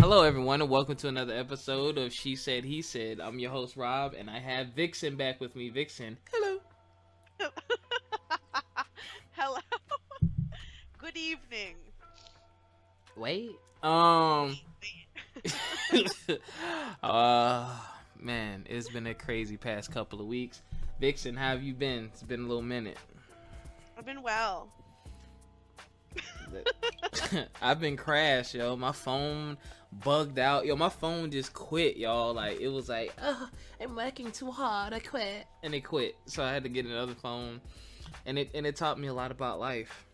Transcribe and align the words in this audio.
Hello, 0.00 0.22
everyone, 0.22 0.62
and 0.62 0.70
welcome 0.70 0.96
to 0.96 1.08
another 1.08 1.34
episode 1.34 1.98
of 1.98 2.10
She 2.10 2.34
Said, 2.34 2.64
He 2.64 2.80
Said. 2.80 3.20
I'm 3.20 3.38
your 3.38 3.50
host, 3.50 3.76
Rob, 3.76 4.14
and 4.16 4.30
I 4.30 4.38
have 4.38 4.68
Vixen 4.68 5.14
back 5.14 5.42
with 5.42 5.54
me. 5.54 5.68
Vixen, 5.68 6.16
hello. 6.32 6.58
Hello. 9.32 9.58
Good 10.98 11.18
evening. 11.18 11.76
Wait. 13.14 13.50
Um. 13.82 14.58
uh, 17.02 17.78
man, 18.18 18.66
it's 18.70 18.88
been 18.88 19.06
a 19.06 19.14
crazy 19.14 19.58
past 19.58 19.92
couple 19.92 20.18
of 20.18 20.26
weeks. 20.26 20.62
Vixen, 20.98 21.36
how 21.36 21.50
have 21.50 21.62
you 21.62 21.74
been? 21.74 22.06
It's 22.06 22.22
been 22.22 22.40
a 22.40 22.46
little 22.46 22.62
minute. 22.62 22.96
I've 23.98 24.06
been 24.06 24.22
well. 24.22 24.72
I've 27.60 27.80
been 27.80 27.96
crashed, 27.96 28.54
yo. 28.54 28.76
My 28.76 28.92
phone 28.92 29.58
bugged 29.92 30.38
out. 30.38 30.66
Yo, 30.66 30.76
my 30.76 30.88
phone 30.88 31.30
just 31.30 31.52
quit, 31.52 31.96
y'all. 31.96 32.34
Like 32.34 32.60
it 32.60 32.68
was 32.68 32.88
like, 32.88 33.12
oh, 33.22 33.48
I'm 33.80 33.94
working 33.94 34.30
too 34.32 34.50
hard. 34.50 34.92
I 34.92 35.00
quit, 35.00 35.46
and 35.62 35.74
it 35.74 35.82
quit. 35.82 36.16
So 36.26 36.42
I 36.42 36.52
had 36.52 36.62
to 36.64 36.68
get 36.68 36.86
another 36.86 37.14
phone, 37.14 37.60
and 38.26 38.38
it 38.38 38.50
and 38.54 38.66
it 38.66 38.76
taught 38.76 38.98
me 38.98 39.08
a 39.08 39.14
lot 39.14 39.30
about 39.30 39.60
life. 39.60 40.06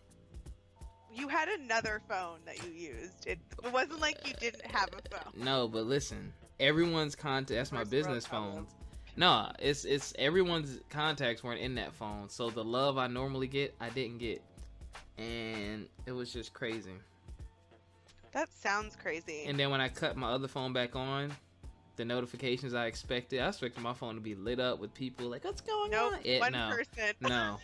You 1.13 1.27
had 1.27 1.49
another 1.49 2.01
phone 2.07 2.39
that 2.45 2.63
you 2.63 2.71
used. 2.71 3.25
It, 3.25 3.39
it 3.63 3.73
wasn't 3.73 4.01
like 4.01 4.27
you 4.27 4.33
didn't 4.39 4.65
have 4.67 4.89
a 4.89 5.15
phone. 5.15 5.33
No, 5.43 5.67
but 5.67 5.85
listen, 5.85 6.31
everyone's 6.59 7.15
contact. 7.15 7.57
That's 7.57 7.71
my 7.71 7.79
First 7.79 7.91
business 7.91 8.25
phone. 8.25 8.67
No, 9.15 9.51
it's 9.57 9.83
it's 9.83 10.13
everyone's 10.19 10.79
contacts 10.89 11.43
weren't 11.43 11.61
in 11.61 11.73
that 11.75 11.93
phone, 11.93 12.29
so 12.29 12.51
the 12.51 12.63
love 12.63 12.99
I 12.99 13.07
normally 13.07 13.47
get, 13.47 13.73
I 13.81 13.89
didn't 13.89 14.19
get, 14.19 14.43
and 15.17 15.87
it 16.05 16.11
was 16.11 16.31
just 16.31 16.53
crazy. 16.53 16.93
That 18.33 18.49
sounds 18.53 18.95
crazy. 18.95 19.45
And 19.45 19.59
then 19.59 19.69
when 19.69 19.81
I 19.81 19.89
cut 19.89 20.15
my 20.15 20.31
other 20.31 20.47
phone 20.47 20.73
back 20.73 20.95
on, 20.95 21.31
the 21.95 22.05
notifications 22.05 22.73
I 22.73 22.85
expected, 22.85 23.41
I 23.41 23.47
expected 23.47 23.81
my 23.81 23.93
phone 23.93 24.15
to 24.15 24.21
be 24.21 24.35
lit 24.35 24.59
up 24.59 24.79
with 24.79 24.93
people 24.93 25.27
like, 25.27 25.43
"What's 25.43 25.61
going 25.61 25.91
nope, 25.91 26.13
on?" 26.13 26.19
Yeah, 26.23 26.39
one 26.39 26.53
no, 26.53 26.69
person. 26.69 27.15
no, 27.21 27.57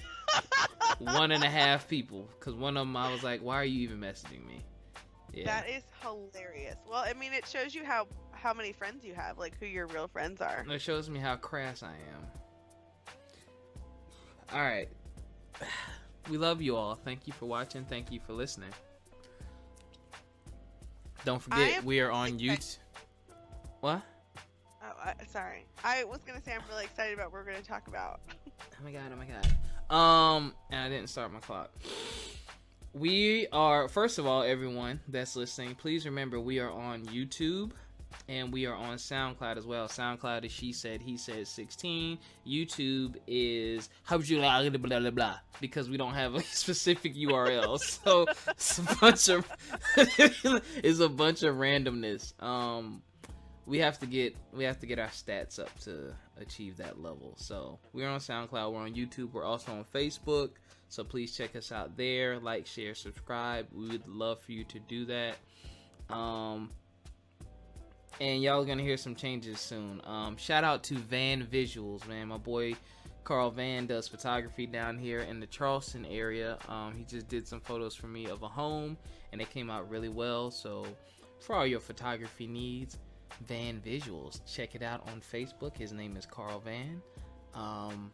one 1.00 1.32
and 1.32 1.44
a 1.44 1.50
half 1.50 1.88
people. 1.88 2.28
Because 2.40 2.56
one 2.56 2.76
of 2.76 2.88
them, 2.88 2.98
I 2.98 3.12
was 3.12 3.24
like, 3.24 3.42
"Why 3.42 3.56
are 3.56 3.66
you 3.66 3.82
even 3.82 4.00
messaging 4.00 4.46
me?" 4.46 4.62
Yeah, 5.34 5.46
That 5.46 5.70
is 5.70 5.84
hilarious. 6.02 6.78
Well, 6.88 7.04
I 7.06 7.14
mean, 7.14 7.34
it 7.34 7.48
shows 7.48 7.74
you 7.74 7.84
how 7.86 8.08
how 8.32 8.54
many 8.54 8.72
friends 8.72 9.06
you 9.06 9.14
have, 9.14 9.38
like 9.38 9.58
who 9.60 9.66
your 9.66 9.88
real 9.88 10.08
friends 10.08 10.42
are. 10.42 10.66
it 10.68 10.82
shows 10.82 11.10
me 11.10 11.20
how 11.20 11.36
crass 11.36 11.84
I 11.84 11.94
am. 11.94 12.28
All 14.52 14.62
right, 14.62 14.90
we 16.30 16.38
love 16.38 16.62
you 16.62 16.76
all. 16.76 16.96
Thank 16.96 17.28
you 17.28 17.34
for 17.34 17.46
watching. 17.46 17.86
Thank 17.86 18.12
you 18.12 18.20
for 18.20 18.34
listening. 18.34 18.70
Don't 21.26 21.42
forget, 21.42 21.84
we 21.84 22.00
are 22.00 22.12
on 22.12 22.40
YouTube. 22.40 22.78
What? 23.80 24.02
Oh, 24.84 24.92
I, 25.04 25.14
sorry. 25.28 25.66
I 25.84 26.04
was 26.04 26.20
gonna 26.26 26.42
say 26.42 26.54
I'm 26.54 26.62
really 26.70 26.86
excited 26.86 27.14
about 27.14 27.32
what 27.32 27.46
we're 27.46 27.52
gonna 27.52 27.64
talk 27.64 27.88
about. 27.88 28.22
Oh 28.30 28.84
my 28.84 28.92
god, 28.92 29.04
oh 29.12 29.16
my 29.16 29.26
god. 29.26 29.96
Um, 29.96 30.54
and 30.70 30.82
I 30.82 30.90
didn't 30.90 31.10
start 31.10 31.32
my 31.32 31.40
clock. 31.40 31.72
We 32.94 33.48
are, 33.52 33.88
first 33.88 34.20
of 34.20 34.28
all, 34.28 34.44
everyone 34.44 35.00
that's 35.08 35.36
listening, 35.36 35.76
please 35.76 36.06
remember 36.06 36.40
we 36.40 36.60
are 36.60 36.72
on 36.72 37.06
YouTube 37.06 37.72
and 38.28 38.52
we 38.52 38.66
are 38.66 38.76
on 38.76 38.98
SoundCloud 38.98 39.58
as 39.58 39.66
well. 39.66 39.88
SoundCloud 39.88 40.46
is 40.46 40.52
She 40.52 40.72
Said, 40.72 41.02
He 41.02 41.18
Said 41.18 41.48
16. 41.48 42.18
YouTube 42.48 43.16
is 43.28 43.90
how 44.04 44.18
would 44.18 44.28
you 44.28 44.40
blah 44.40 44.70
blah 44.70 45.00
blah 45.00 45.10
blah 45.10 45.36
because 45.60 45.90
we 45.90 45.98
don't 45.98 46.14
have 46.14 46.36
a 46.36 46.40
specific 46.44 47.16
URL. 47.16 47.80
so 48.04 48.26
it's 48.50 48.80
a 48.80 48.96
bunch 49.00 49.30
of 49.30 49.50
it's 49.98 51.00
a 51.00 51.10
bunch 51.10 51.44
of 51.44 51.56
randomness. 51.56 52.34
Um, 52.42 53.02
we 53.66 53.80
have 53.80 54.00
to 54.00 54.06
get 54.06 54.36
we 54.52 54.64
have 54.64 54.80
to 54.80 54.86
get 54.86 55.00
our 55.00 55.08
stats 55.08 55.60
up 55.60 55.78
to 55.82 56.14
achieve 56.40 56.78
that 56.78 57.02
level. 57.02 57.34
So 57.38 57.80
we're 57.94 58.10
on 58.10 58.20
SoundCloud, 58.20 58.74
we're 58.74 58.82
on 58.82 58.94
YouTube, 58.94 59.32
we're 59.32 59.46
also 59.46 59.72
on 59.72 59.86
Facebook. 59.94 60.52
So 60.90 61.04
please 61.04 61.36
check 61.36 61.56
us 61.56 61.72
out 61.72 61.98
there. 61.98 62.38
Like, 62.40 62.68
share, 62.68 62.94
subscribe. 62.94 63.66
We 63.74 63.88
would 63.88 64.08
love 64.08 64.42
for 64.42 64.52
you 64.52 64.64
to 64.66 64.80
do 64.80 65.06
that. 65.06 65.36
Um 66.14 66.70
and 68.22 68.42
y'all 68.42 68.62
are 68.62 68.66
gonna 68.66 68.84
hear 68.84 68.98
some 68.98 69.16
changes 69.16 69.60
soon. 69.60 70.02
Um 70.06 70.38
shout 70.38 70.64
out 70.64 70.84
to 70.86 70.96
Van 70.96 71.46
Visuals, 71.46 72.08
man. 72.08 72.28
My 72.30 72.38
boy 72.38 72.76
Carl 73.24 73.52
Van 73.52 73.88
does 73.88 74.08
photography 74.08 74.66
down 74.66 74.98
here 74.98 75.20
in 75.20 75.40
the 75.40 75.48
Charleston 75.48 76.06
area. 76.06 76.58
Um, 76.68 76.94
he 76.94 77.06
just 77.06 77.30
did 77.30 77.48
some 77.48 77.62
photos 77.62 77.96
for 77.96 78.08
me 78.08 78.26
of 78.26 78.44
a 78.44 78.50
home, 78.50 78.98
and 79.32 79.42
it 79.42 79.50
came 79.50 79.70
out 79.70 79.90
really 79.90 80.10
well. 80.10 80.52
So, 80.52 80.86
for 81.40 81.56
all 81.56 81.66
your 81.66 81.80
photography 81.80 82.48
needs, 82.48 82.98
Van 83.48 83.82
Visuals. 83.86 84.42
Check 84.46 84.76
it 84.76 84.84
out 84.84 85.08
on 85.10 85.22
Facebook. 85.22 85.78
His 85.78 85.94
name 85.94 86.18
is 86.18 86.26
Carl 86.26 86.60
Van. 86.60 87.02
Um, 87.54 88.12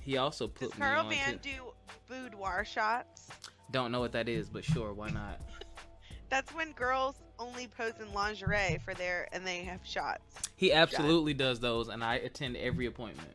he 0.00 0.16
also 0.16 0.48
put 0.48 0.70
Does 0.70 0.78
me 0.78 0.86
Carl 0.86 1.04
on. 1.06 1.10
Van 1.12 1.38
to- 1.38 1.48
do 1.48 1.72
boudoir 2.08 2.64
shots? 2.64 3.28
Don't 3.70 3.92
know 3.92 4.00
what 4.00 4.12
that 4.12 4.28
is, 4.28 4.48
but 4.48 4.64
sure, 4.64 4.92
why 4.94 5.10
not? 5.10 5.40
That's 6.30 6.52
when 6.54 6.72
girls 6.72 7.16
only 7.40 7.66
pose 7.66 7.94
in 8.00 8.12
lingerie 8.12 8.78
for 8.84 8.94
their 8.94 9.28
and 9.32 9.44
they 9.44 9.64
have 9.64 9.80
shots. 9.84 10.36
He 10.56 10.72
absolutely 10.72 11.34
does 11.34 11.58
those, 11.58 11.88
and 11.88 12.04
I 12.04 12.16
attend 12.16 12.56
every 12.56 12.86
appointment. 12.86 13.34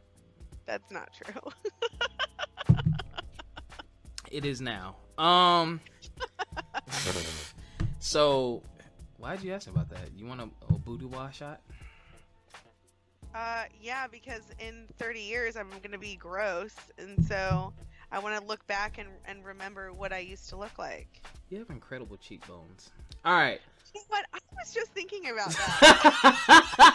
That's 0.65 0.91
not 0.91 1.09
true. 1.13 1.51
It 4.31 4.45
is 4.45 4.59
now. 4.59 4.97
Um. 5.17 5.79
so, 7.99 8.61
why'd 9.17 9.41
you 9.41 9.53
ask 9.53 9.69
about 9.69 9.89
that? 9.89 10.09
You 10.15 10.25
want 10.25 10.41
a, 10.41 10.49
a 10.73 10.77
boudoir 10.77 11.31
shot? 11.31 11.61
Uh, 13.33 13.63
yeah, 13.81 14.07
because 14.07 14.43
in 14.59 14.85
30 14.97 15.19
years 15.19 15.55
I'm 15.55 15.69
gonna 15.81 15.97
be 15.97 16.15
gross, 16.15 16.75
and 16.97 17.23
so 17.25 17.73
I 18.11 18.19
want 18.19 18.39
to 18.39 18.45
look 18.45 18.65
back 18.67 18.97
and 18.97 19.09
and 19.25 19.45
remember 19.45 19.93
what 19.93 20.11
I 20.11 20.19
used 20.19 20.49
to 20.49 20.57
look 20.57 20.77
like. 20.77 21.21
You 21.49 21.59
have 21.59 21.69
incredible 21.69 22.17
cheekbones. 22.17 22.91
All 23.23 23.33
right. 23.33 23.61
Know 23.95 24.01
what? 24.09 24.25
I 24.33 24.39
was 24.57 24.73
just 24.73 24.91
thinking 24.91 25.29
about 25.29 25.51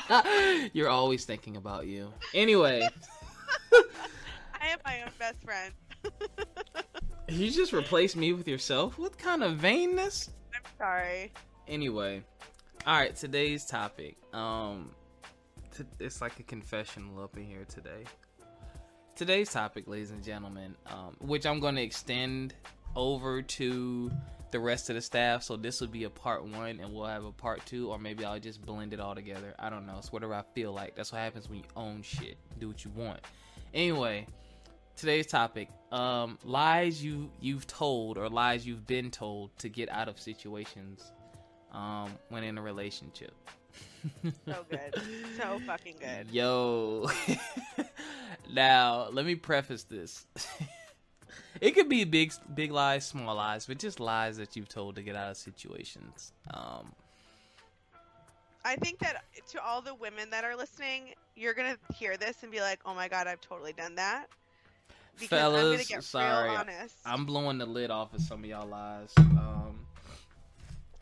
that. 0.09 0.71
You're 0.75 0.91
always 0.91 1.25
thinking 1.25 1.57
about 1.57 1.87
you. 1.87 2.13
Anyway, 2.35 2.87
I 3.73 4.69
am 4.69 4.79
my 4.85 5.03
own 5.03 5.11
best 5.19 5.43
friend. 5.43 5.73
you 7.29 7.51
just 7.51 7.73
replaced 7.73 8.17
me 8.17 8.35
with 8.35 8.47
yourself. 8.47 8.99
What 8.99 9.17
kind 9.17 9.43
of 9.43 9.57
vainness? 9.57 10.29
I'm 10.55 10.61
sorry. 10.77 11.33
Anyway, 11.67 12.23
all 12.87 12.99
right. 12.99 13.17
Today's 13.17 13.65
topic. 13.65 14.19
Um, 14.35 14.91
t- 15.75 15.85
it's 16.01 16.21
like 16.21 16.39
a 16.39 16.43
confessional 16.43 17.25
up 17.25 17.35
in 17.39 17.47
here 17.47 17.65
today. 17.67 18.05
Today's 19.17 19.51
topic, 19.51 19.89
ladies 19.89 20.11
and 20.11 20.23
gentlemen, 20.23 20.77
um, 20.87 21.17
which 21.21 21.47
I'm 21.47 21.61
going 21.61 21.77
to 21.77 21.83
extend 21.83 22.53
over 22.95 23.41
to 23.41 24.11
the 24.51 24.61
rest 24.61 24.89
of 24.91 24.97
the 24.97 25.03
staff. 25.03 25.43
So 25.43 25.57
this 25.57 25.81
will 25.81 25.89
be 25.89 26.05
a 26.05 26.11
part 26.11 26.45
one, 26.45 26.81
and 26.81 26.93
we'll 26.93 27.07
have 27.07 27.25
a 27.25 27.33
part 27.33 27.65
two, 27.67 27.91
or 27.91 27.99
maybe 27.99 28.25
I'll 28.25 28.41
just 28.41 28.65
blend 28.65 28.93
it 28.93 29.01
all 29.01 29.15
together. 29.15 29.55
I 29.59 29.71
don't 29.71 29.87
know. 29.87 29.97
It's 29.99 30.13
whatever 30.13 30.35
I 30.35 30.43
feel 30.55 30.73
like. 30.73 30.95
That's 30.95 31.13
what 31.13 31.19
happens 31.19 31.49
when 31.49 31.59
you 31.59 31.65
own 31.77 32.03
shit. 32.03 32.37
Do 32.59 32.69
what 32.69 32.85
you 32.85 32.91
want. 32.95 33.21
Anyway, 33.75 34.27
today's 34.97 35.27
topic: 35.27 35.69
um, 35.93 36.39
lies 36.45 37.03
you 37.03 37.31
you've 37.41 37.67
told 37.67 38.19
or 38.19 38.29
lies 38.29 38.67
you've 38.67 38.87
been 38.87 39.11
told 39.11 39.57
to 39.59 39.69
get 39.69 39.89
out 39.91 40.09
of 40.09 40.19
situations 40.19 41.13
um, 41.73 42.11
when 42.29 42.45
in 42.45 42.59
a 42.59 42.63
relationship. 42.63 43.35
So 44.47 44.65
good. 44.69 45.03
So 45.37 45.61
fucking 45.67 45.97
good. 46.01 46.31
Yo. 46.31 47.09
now, 48.53 49.09
let 49.13 49.25
me 49.25 49.35
preface 49.35 49.85
this. 49.85 50.27
it 51.61 51.73
could 51.73 51.89
be 51.89 52.05
big 52.05 52.33
big 52.55 52.73
lies, 52.73 53.07
small 53.07 53.37
lies, 53.37 53.67
but 53.67 53.79
just 53.79 54.01
lies 54.01 54.37
that 54.39 54.57
you've 54.57 54.69
told 54.69 54.97
to 54.97 55.03
get 55.03 55.17
out 55.17 55.31
of 55.31 55.37
situations. 55.37 56.33
Um 56.53 56.93
I 58.65 58.77
think 58.77 58.99
that 58.99 59.25
to 59.51 59.65
all 59.65 59.81
the 59.81 59.95
women 59.95 60.31
that 60.31 60.45
are 60.45 60.55
listening, 60.55 61.15
you're 61.35 61.55
gonna 61.55 61.79
hear 61.95 62.17
this 62.17 62.43
and 62.43 62.53
be 62.53 62.61
like, 62.61 62.81
"Oh 62.85 62.95
my 62.95 63.09
god, 63.09 63.27
I've 63.27 63.41
totally 63.41 63.73
done 63.73 63.95
that." 63.95 64.29
Because 65.19 65.33
I'm 65.33 65.53
Fellas, 65.53 65.89
get 65.89 66.05
sorry. 66.05 66.57
I'm 67.05 67.27
blowing 67.27 67.59
the 67.59 67.67
lid 67.67 67.91
off 67.91 68.15
of 68.15 68.21
some 68.21 68.41
of 68.41 68.47
y'all 68.49 68.69
lies. 68.69 69.13
Um 69.19 69.87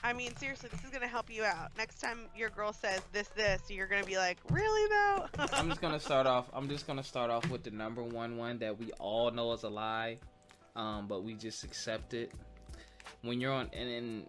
I 0.02 0.12
mean, 0.12 0.34
seriously, 0.36 0.68
this 0.70 0.84
is 0.84 0.90
gonna 0.90 1.08
help 1.08 1.28
you 1.28 1.44
out. 1.44 1.76
Next 1.76 2.00
time 2.00 2.26
your 2.36 2.50
girl 2.50 2.72
says 2.72 3.00
this, 3.12 3.28
this, 3.28 3.62
you're 3.68 3.88
gonna 3.88 4.04
be 4.04 4.16
like, 4.16 4.38
"Really 4.50 4.88
though?" 4.88 5.48
I'm 5.52 5.68
just 5.68 5.80
gonna 5.80 6.00
start 6.00 6.26
off. 6.34 6.46
I'm 6.52 6.68
just 6.68 6.86
gonna 6.86 7.02
start 7.02 7.30
off 7.30 7.48
with 7.50 7.64
the 7.64 7.70
number 7.70 8.02
one 8.02 8.36
one 8.36 8.58
that 8.60 8.78
we 8.78 8.92
all 8.92 9.30
know 9.32 9.52
is 9.52 9.64
a 9.64 9.68
lie, 9.68 10.18
um, 10.78 11.06
but 11.08 11.24
we 11.24 11.34
just 11.34 11.64
accept 11.64 12.14
it. 12.14 12.32
When 13.22 13.40
you're 13.40 13.52
on, 13.52 13.68
and 13.72 13.90
and, 13.90 14.26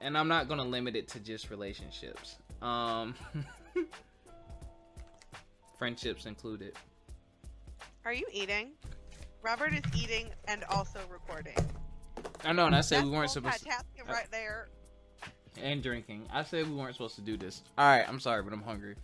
and 0.00 0.18
I'm 0.18 0.26
not 0.26 0.48
gonna 0.48 0.64
limit 0.64 0.96
it 0.96 1.06
to 1.08 1.20
just 1.20 1.50
relationships. 1.50 2.36
Um, 2.62 3.14
friendships 5.78 6.26
included. 6.26 6.72
Are 8.04 8.14
you 8.14 8.26
eating? 8.32 8.72
Robert 9.42 9.74
is 9.74 9.82
eating 9.94 10.28
and 10.48 10.64
also 10.64 11.00
recording. 11.10 11.56
I 12.44 12.52
know, 12.52 12.66
and 12.66 12.74
I 12.74 12.80
said 12.80 13.04
we 13.04 13.10
weren't 13.10 13.30
supposed. 13.30 13.62
to... 13.62 13.68
multitasking 13.68 14.08
right 14.08 14.30
there. 14.30 14.68
and 15.62 15.82
drinking. 15.82 16.26
I 16.32 16.44
said 16.44 16.66
we 16.66 16.76
weren't 16.76 16.94
supposed 16.94 17.16
to 17.16 17.22
do 17.22 17.36
this. 17.36 17.62
All 17.76 17.86
right, 17.86 18.08
I'm 18.08 18.20
sorry, 18.20 18.42
but 18.42 18.54
I'm 18.54 18.62
hungry. 18.62 18.96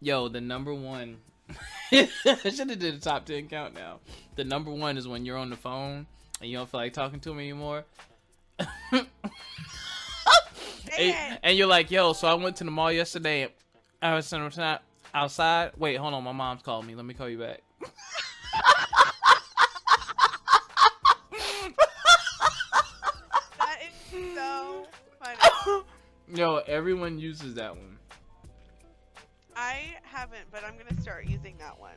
Yo, 0.00 0.28
the 0.28 0.40
number 0.40 0.72
one. 0.72 1.16
I 1.92 2.08
should 2.50 2.70
have 2.70 2.78
did 2.78 2.94
a 2.94 2.98
top 2.98 3.26
ten 3.26 3.48
count 3.48 3.74
now. 3.74 4.00
The 4.34 4.44
number 4.44 4.70
one 4.70 4.98
is 4.98 5.06
when 5.06 5.24
you're 5.24 5.36
on 5.36 5.50
the 5.50 5.56
phone 5.56 6.06
and 6.40 6.50
you 6.50 6.56
don't 6.56 6.68
feel 6.68 6.80
like 6.80 6.92
talking 6.92 7.20
to 7.20 7.34
me 7.34 7.44
anymore. 7.44 7.84
and, 8.92 9.06
and 11.42 11.56
you're 11.56 11.66
like, 11.66 11.90
yo, 11.90 12.12
so 12.12 12.28
I 12.28 12.34
went 12.34 12.56
to 12.56 12.64
the 12.64 12.70
mall 12.70 12.92
yesterday. 12.92 13.48
I 14.02 14.14
was 14.14 14.26
sitting 14.26 14.50
outside. 15.14 15.70
Wait, 15.76 15.96
hold 15.96 16.14
on. 16.14 16.24
My 16.24 16.32
mom's 16.32 16.62
calling 16.62 16.86
me. 16.86 16.94
Let 16.94 17.04
me 17.04 17.14
call 17.14 17.28
you 17.28 17.38
back. 17.38 17.62
that 23.58 23.78
is 23.82 24.34
so 24.34 24.86
funny. 25.22 25.82
Yo, 26.34 26.56
everyone 26.66 27.18
uses 27.18 27.54
that 27.54 27.74
one. 27.74 27.98
I 29.56 29.96
haven't, 30.02 30.44
but 30.52 30.62
I'm 30.64 30.74
gonna 30.76 31.00
start 31.00 31.26
using 31.26 31.56
that 31.58 31.80
one. 31.80 31.94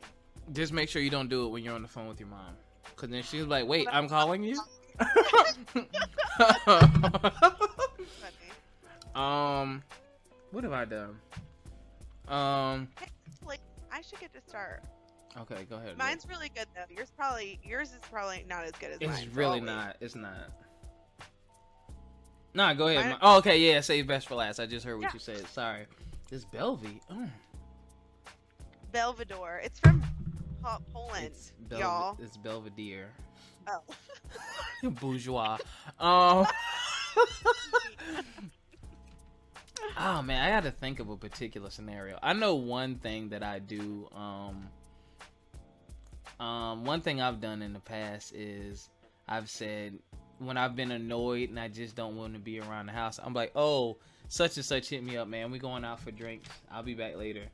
Just 0.52 0.72
make 0.72 0.88
sure 0.88 1.02
you 1.02 1.10
don't 1.10 1.28
do 1.28 1.46
it 1.46 1.50
when 1.50 1.62
you're 1.62 1.74
on 1.74 1.82
the 1.82 1.88
phone 1.88 2.08
with 2.08 2.18
your 2.18 2.28
mom. 2.28 2.56
Cause 2.96 3.10
then 3.10 3.22
she's 3.22 3.44
like, 3.44 3.68
wait, 3.68 3.86
I'm 3.92 4.08
calling 4.08 4.42
you? 4.42 4.58
um, 9.14 9.82
what 10.50 10.64
have 10.64 10.72
I 10.72 10.86
done? 10.86 11.16
Um, 12.28 12.88
like 13.46 13.60
I 13.92 14.00
should 14.02 14.20
get 14.20 14.32
to 14.34 14.40
start. 14.48 14.82
Okay, 15.38 15.64
go 15.68 15.76
ahead. 15.76 15.96
Mine's 15.96 16.26
really 16.28 16.50
good 16.54 16.66
though. 16.74 16.94
Yours 16.94 17.12
probably 17.16 17.58
yours 17.62 17.90
is 17.90 17.98
probably 18.10 18.44
not 18.48 18.64
as 18.64 18.72
good 18.72 18.90
as 18.90 18.98
it's 19.00 19.10
mine. 19.10 19.22
It's 19.22 19.36
really 19.36 19.60
so 19.60 19.64
not. 19.64 19.96
It's 20.00 20.14
not. 20.14 20.50
Nah, 22.52 22.74
go 22.74 22.88
ahead. 22.88 23.10
Mine... 23.10 23.18
Oh, 23.22 23.38
okay, 23.38 23.58
yeah. 23.58 23.80
Save 23.80 24.06
best 24.06 24.28
for 24.28 24.34
last. 24.34 24.58
I 24.58 24.66
just 24.66 24.84
heard 24.84 24.96
what 24.96 25.04
yeah. 25.04 25.10
you 25.14 25.20
said. 25.20 25.46
Sorry. 25.48 25.86
This 26.30 26.44
Belvy. 26.44 27.00
Oh. 27.10 27.28
Belvedere. 28.92 29.60
It's 29.62 29.78
from 29.80 30.02
Poland, 30.92 31.26
it's 31.26 31.52
Bel- 31.68 31.80
y'all. 31.80 32.16
It's 32.20 32.36
Belvedere. 32.36 33.10
Oh. 33.68 33.82
Bourgeois. 34.90 35.58
Um. 35.98 36.46
oh 39.98 40.22
man, 40.22 40.42
I 40.42 40.50
got 40.50 40.64
to 40.64 40.70
think 40.70 41.00
of 41.00 41.10
a 41.10 41.16
particular 41.16 41.70
scenario. 41.70 42.18
I 42.22 42.32
know 42.32 42.54
one 42.56 42.96
thing 42.96 43.30
that 43.30 43.42
I 43.42 43.58
do. 43.58 44.08
Um. 44.14 44.68
Um. 46.38 46.84
One 46.84 47.00
thing 47.00 47.20
I've 47.20 47.40
done 47.40 47.62
in 47.62 47.72
the 47.72 47.80
past 47.80 48.34
is 48.34 48.88
I've 49.28 49.48
said 49.50 49.98
when 50.38 50.56
I've 50.56 50.74
been 50.74 50.90
annoyed 50.90 51.50
and 51.50 51.60
I 51.60 51.68
just 51.68 51.94
don't 51.94 52.16
want 52.16 52.32
to 52.32 52.38
be 52.38 52.60
around 52.60 52.86
the 52.86 52.92
house, 52.92 53.20
I'm 53.22 53.34
like, 53.34 53.52
oh, 53.54 53.98
such 54.28 54.56
and 54.56 54.64
such 54.64 54.88
hit 54.88 55.04
me 55.04 55.16
up, 55.16 55.28
man. 55.28 55.50
We 55.50 55.58
going 55.58 55.84
out 55.84 56.00
for 56.00 56.10
drinks. 56.10 56.48
I'll 56.70 56.82
be 56.82 56.94
back 56.94 57.16
later. 57.16 57.44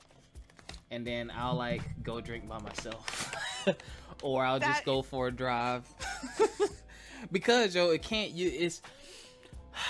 And 0.91 1.07
then 1.07 1.33
I'll 1.35 1.57
like 1.57 1.83
go 2.03 2.21
drink 2.21 2.49
by 2.49 2.59
myself. 2.59 3.35
or 4.23 4.45
I'll 4.45 4.61
that 4.61 4.67
just 4.69 4.85
go 4.85 5.01
is- 5.01 5.07
for 5.07 5.29
a 5.29 5.33
drive. 5.33 5.85
because 7.33 7.75
yo, 7.75 7.91
it 7.91 8.03
can't 8.03 8.31
you 8.33 8.51
it's 8.53 8.83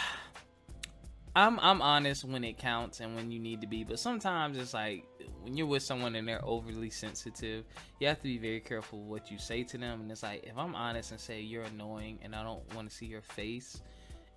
I'm 1.36 1.60
I'm 1.60 1.82
honest 1.82 2.24
when 2.24 2.44
it 2.44 2.56
counts 2.56 3.00
and 3.00 3.14
when 3.14 3.30
you 3.30 3.38
need 3.38 3.60
to 3.60 3.66
be, 3.66 3.84
but 3.84 3.98
sometimes 3.98 4.56
it's 4.56 4.72
like 4.72 5.04
when 5.42 5.54
you're 5.54 5.66
with 5.66 5.82
someone 5.82 6.14
and 6.14 6.26
they're 6.26 6.44
overly 6.44 6.88
sensitive, 6.88 7.64
you 8.00 8.08
have 8.08 8.16
to 8.18 8.22
be 8.24 8.38
very 8.38 8.60
careful 8.60 9.02
what 9.02 9.30
you 9.30 9.38
say 9.38 9.62
to 9.64 9.76
them. 9.76 10.00
And 10.00 10.10
it's 10.10 10.22
like 10.22 10.44
if 10.44 10.56
I'm 10.56 10.74
honest 10.74 11.10
and 11.10 11.20
say 11.20 11.42
you're 11.42 11.64
annoying 11.64 12.18
and 12.22 12.34
I 12.34 12.42
don't 12.42 12.62
want 12.74 12.88
to 12.88 12.94
see 12.94 13.04
your 13.06 13.20
face, 13.20 13.82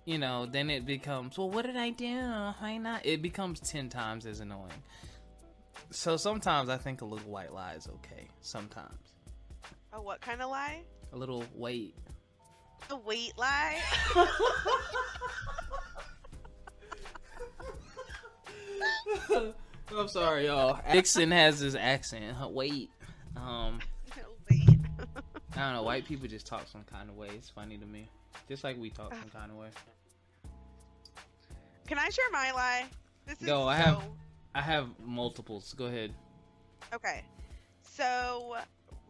you 0.04 0.18
know, 0.18 0.44
then 0.44 0.68
it 0.68 0.84
becomes 0.84 1.38
well, 1.38 1.48
what 1.48 1.64
did 1.64 1.76
I 1.76 1.88
do? 1.88 2.20
Why 2.58 2.76
not? 2.76 3.06
It 3.06 3.22
becomes 3.22 3.60
ten 3.60 3.88
times 3.88 4.26
as 4.26 4.40
annoying. 4.40 4.82
So 5.90 6.16
sometimes 6.16 6.68
I 6.68 6.76
think 6.76 7.00
a 7.00 7.04
little 7.04 7.30
white 7.30 7.52
lie 7.52 7.74
is 7.74 7.88
okay. 7.88 8.28
Sometimes. 8.40 9.14
A 9.92 10.00
what 10.00 10.20
kind 10.20 10.40
of 10.42 10.50
lie? 10.50 10.82
A 11.12 11.16
little 11.16 11.44
wait. 11.54 11.94
A 12.90 12.96
wait 12.96 13.32
lie. 13.36 13.78
I'm 19.96 20.08
sorry, 20.08 20.46
y'all. 20.46 20.78
Dixon 20.92 21.30
has 21.32 21.58
his 21.58 21.74
accent. 21.74 22.36
Wait. 22.52 22.90
Um. 23.36 23.80
Wait. 24.50 24.68
I 25.56 25.60
don't 25.60 25.74
know. 25.74 25.82
White 25.82 26.04
people 26.04 26.28
just 26.28 26.46
talk 26.46 26.66
some 26.68 26.84
kind 26.84 27.08
of 27.08 27.16
way. 27.16 27.28
It's 27.34 27.50
funny 27.50 27.78
to 27.78 27.86
me. 27.86 28.08
Just 28.48 28.64
like 28.64 28.78
we 28.78 28.90
talk 28.90 29.14
some 29.14 29.30
kind 29.32 29.50
of 29.50 29.56
way. 29.56 29.68
Can 31.86 31.98
I 31.98 32.08
share 32.08 32.30
my 32.32 32.52
lie? 32.52 32.84
This 33.26 33.40
is 33.40 33.46
Go. 33.46 33.68
I 33.68 33.76
have. 33.76 34.02
I 34.54 34.60
have 34.60 34.88
multiples. 35.04 35.74
Go 35.74 35.86
ahead. 35.86 36.12
Okay. 36.92 37.22
So, 37.82 38.56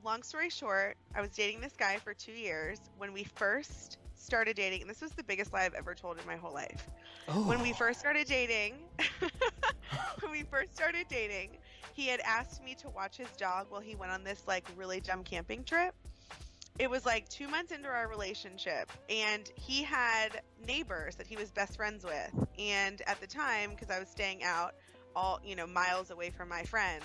long 0.04 0.22
story 0.22 0.50
short, 0.50 0.96
I 1.14 1.20
was 1.20 1.30
dating 1.30 1.60
this 1.60 1.74
guy 1.78 1.98
for 1.98 2.14
two 2.14 2.32
years. 2.32 2.78
When 2.98 3.12
we 3.12 3.24
first 3.24 3.98
started 4.14 4.56
dating, 4.56 4.82
and 4.82 4.90
this 4.90 5.00
was 5.00 5.12
the 5.12 5.24
biggest 5.24 5.52
lie 5.52 5.64
I've 5.64 5.74
ever 5.74 5.94
told 5.94 6.18
in 6.18 6.26
my 6.26 6.36
whole 6.36 6.52
life. 6.52 6.88
Oh. 7.28 7.42
When 7.48 7.62
we 7.62 7.72
first 7.72 8.00
started 8.00 8.26
dating, 8.26 8.74
when 10.20 10.30
we 10.30 10.42
first 10.42 10.74
started 10.74 11.06
dating, 11.08 11.56
he 11.94 12.06
had 12.06 12.20
asked 12.20 12.62
me 12.62 12.74
to 12.76 12.88
watch 12.90 13.16
his 13.16 13.28
dog 13.38 13.66
while 13.70 13.80
he 13.80 13.94
went 13.94 14.12
on 14.12 14.24
this 14.24 14.42
like 14.46 14.66
really 14.76 15.00
dumb 15.00 15.24
camping 15.24 15.64
trip. 15.64 15.94
It 16.78 16.88
was 16.88 17.04
like 17.04 17.28
two 17.28 17.48
months 17.48 17.72
into 17.72 17.88
our 17.88 18.08
relationship, 18.08 18.90
and 19.10 19.50
he 19.54 19.82
had 19.82 20.40
neighbors 20.66 21.16
that 21.16 21.26
he 21.26 21.36
was 21.36 21.50
best 21.50 21.76
friends 21.76 22.04
with. 22.04 22.30
And 22.58 23.02
at 23.06 23.20
the 23.20 23.26
time, 23.26 23.70
because 23.70 23.90
I 23.90 23.98
was 23.98 24.08
staying 24.08 24.42
out 24.42 24.74
all 25.16 25.40
you 25.44 25.56
know 25.56 25.66
miles 25.66 26.10
away 26.10 26.30
from 26.30 26.48
my 26.48 26.62
friends, 26.62 27.04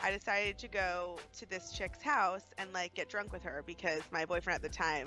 I 0.00 0.10
decided 0.10 0.58
to 0.58 0.68
go 0.68 1.18
to 1.38 1.48
this 1.48 1.72
chick's 1.72 2.02
house 2.02 2.44
and 2.58 2.72
like 2.72 2.94
get 2.94 3.08
drunk 3.08 3.32
with 3.32 3.42
her 3.42 3.62
because 3.66 4.02
my 4.10 4.24
boyfriend 4.24 4.56
at 4.56 4.62
the 4.62 4.74
time, 4.76 5.06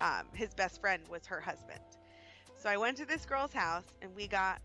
um, 0.00 0.26
his 0.32 0.54
best 0.54 0.80
friend 0.80 1.02
was 1.10 1.26
her 1.26 1.40
husband. 1.40 1.80
So 2.56 2.70
I 2.70 2.76
went 2.76 2.96
to 2.98 3.04
this 3.04 3.26
girl's 3.26 3.52
house 3.52 3.84
and 4.00 4.14
we 4.16 4.26
got 4.26 4.60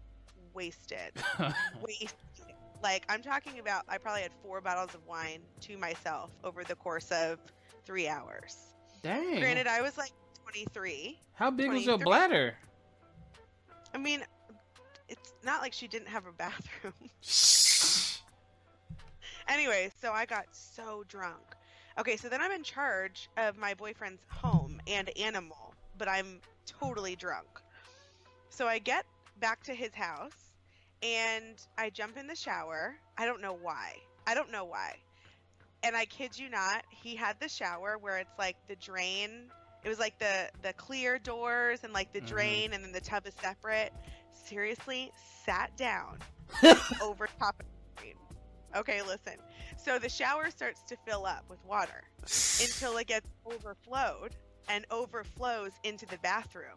wasted. 0.54 1.12
wasted. 1.82 2.14
Like 2.82 3.06
I'm 3.10 3.22
talking 3.22 3.60
about 3.60 3.84
I 3.90 3.98
probably 3.98 4.22
had 4.22 4.32
four 4.42 4.62
bottles 4.62 4.96
of 4.96 5.06
wine 5.06 5.42
to 5.62 5.78
myself 5.78 6.32
over 6.44 6.64
the 6.64 6.76
course 6.76 7.12
of 7.12 7.40
three 7.86 8.08
hours. 8.08 8.58
Dang. 9.04 9.40
Granted, 9.40 9.68
I 9.68 9.82
was 9.82 9.98
like 9.98 10.12
23. 10.44 11.20
How 11.34 11.52
big 11.52 11.68
23. 11.68 11.76
was 11.76 11.86
your 11.86 11.98
bladder? 11.98 12.56
I 13.94 13.98
mean, 13.98 14.24
not 15.44 15.62
like 15.62 15.74
she 15.74 15.88
didn't 15.88 16.10
have 16.10 16.26
a 16.26 16.32
bathroom. 16.32 16.94
anyway, 19.48 19.92
so 20.02 20.12
I 20.12 20.26
got 20.26 20.46
so 20.52 21.04
drunk. 21.08 21.56
Okay, 22.00 22.16
so 22.16 22.30
then 22.30 22.42
I'm 22.42 22.52
in 22.52 22.64
charge 22.64 23.30
of 23.38 23.58
my 23.58 23.74
boyfriend's 23.74 24.24
home 24.30 24.82
and 24.88 25.10
animal, 25.18 25.74
but 25.98 26.08
I'm 26.08 26.40
totally 26.66 27.16
drunk. 27.16 27.48
So 28.50 28.68
I 28.68 28.80
get 28.80 29.06
back 29.40 29.64
to 29.64 29.74
his 29.74 29.94
house 29.94 30.54
and 31.02 31.56
I 31.78 31.90
jump 31.90 32.18
in 32.18 32.28
the 32.28 32.36
shower. 32.36 32.96
I 33.18 33.26
don't 33.26 33.42
know 33.42 33.58
why. 33.62 33.96
I 34.28 34.34
don't 34.34 34.52
know 34.52 34.66
why. 34.66 34.96
And 35.84 35.96
I 35.96 36.06
kid 36.06 36.38
you 36.38 36.50
not, 36.50 36.84
he 36.90 37.16
had 37.16 37.40
the 37.40 37.50
shower 37.50 37.98
where 37.98 38.18
it's 38.18 38.38
like 38.38 38.58
the 38.68 38.76
drain. 38.76 39.50
It 39.84 39.90
was 39.90 40.00
like 40.00 40.20
the 40.20 40.50
the 40.62 40.74
clear 40.74 41.20
doors 41.20 41.84
and 41.84 41.94
like 41.94 42.12
the 42.12 42.20
mm-hmm. 42.20 42.28
drain 42.28 42.74
and 42.74 42.84
then 42.84 42.92
the 42.92 43.02
tub 43.02 43.26
is 43.26 43.34
separate. 43.42 43.94
Seriously, 44.32 45.12
sat 45.46 45.76
down 45.78 46.20
over 47.02 47.28
top 47.40 47.56
of 47.60 47.66
the 47.66 48.02
drain. 48.02 48.16
Okay, 48.76 49.02
listen. 49.02 49.34
So 49.78 50.00
the 50.00 50.10
shower 50.10 50.50
starts 50.50 50.82
to 50.84 50.98
fill 51.08 51.26
up 51.26 51.46
with 51.50 51.64
water 51.66 52.04
until 52.22 52.98
it 52.98 53.08
gets 53.08 53.28
overflowed 53.46 54.36
and 54.68 54.86
overflows 54.92 55.72
into 55.84 56.06
the 56.06 56.18
bathroom 56.20 56.76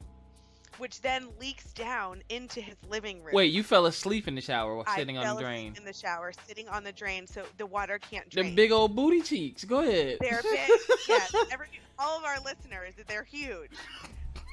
which 0.79 1.01
then 1.01 1.29
leaks 1.41 1.73
down 1.73 2.23
into 2.29 2.61
his 2.61 2.77
living 2.89 3.23
room. 3.23 3.35
Wait, 3.35 3.53
you 3.53 3.63
fell 3.63 3.87
asleep 3.87 4.29
in 4.29 4.35
the 4.35 4.41
shower 4.41 4.75
while 4.77 4.87
sitting 4.97 5.19
on 5.19 5.37
the 5.37 5.43
drain? 5.43 5.75
In 5.77 5.85
the 5.85 5.93
shower, 5.93 6.33
sitting 6.47 6.69
on 6.69 6.85
the 6.85 6.93
drain, 6.93 7.27
so 7.27 7.45
the 7.59 7.67
water 7.67 7.99
can't 7.99 8.29
drain. 8.29 8.51
The 8.51 8.55
big 8.55 8.73
old 8.73 8.95
booty 8.97 9.23
cheeks. 9.23 9.65
Go 9.65 9.81
ahead. 9.81 10.19
They're 10.21 10.43
big. 10.51 10.71
yes, 11.09 11.35
every, 11.51 11.67
all 11.99 12.19
of 12.19 12.25
our 12.25 12.41
listeners, 12.41 12.95
they're 13.07 13.25
huge. 13.25 13.71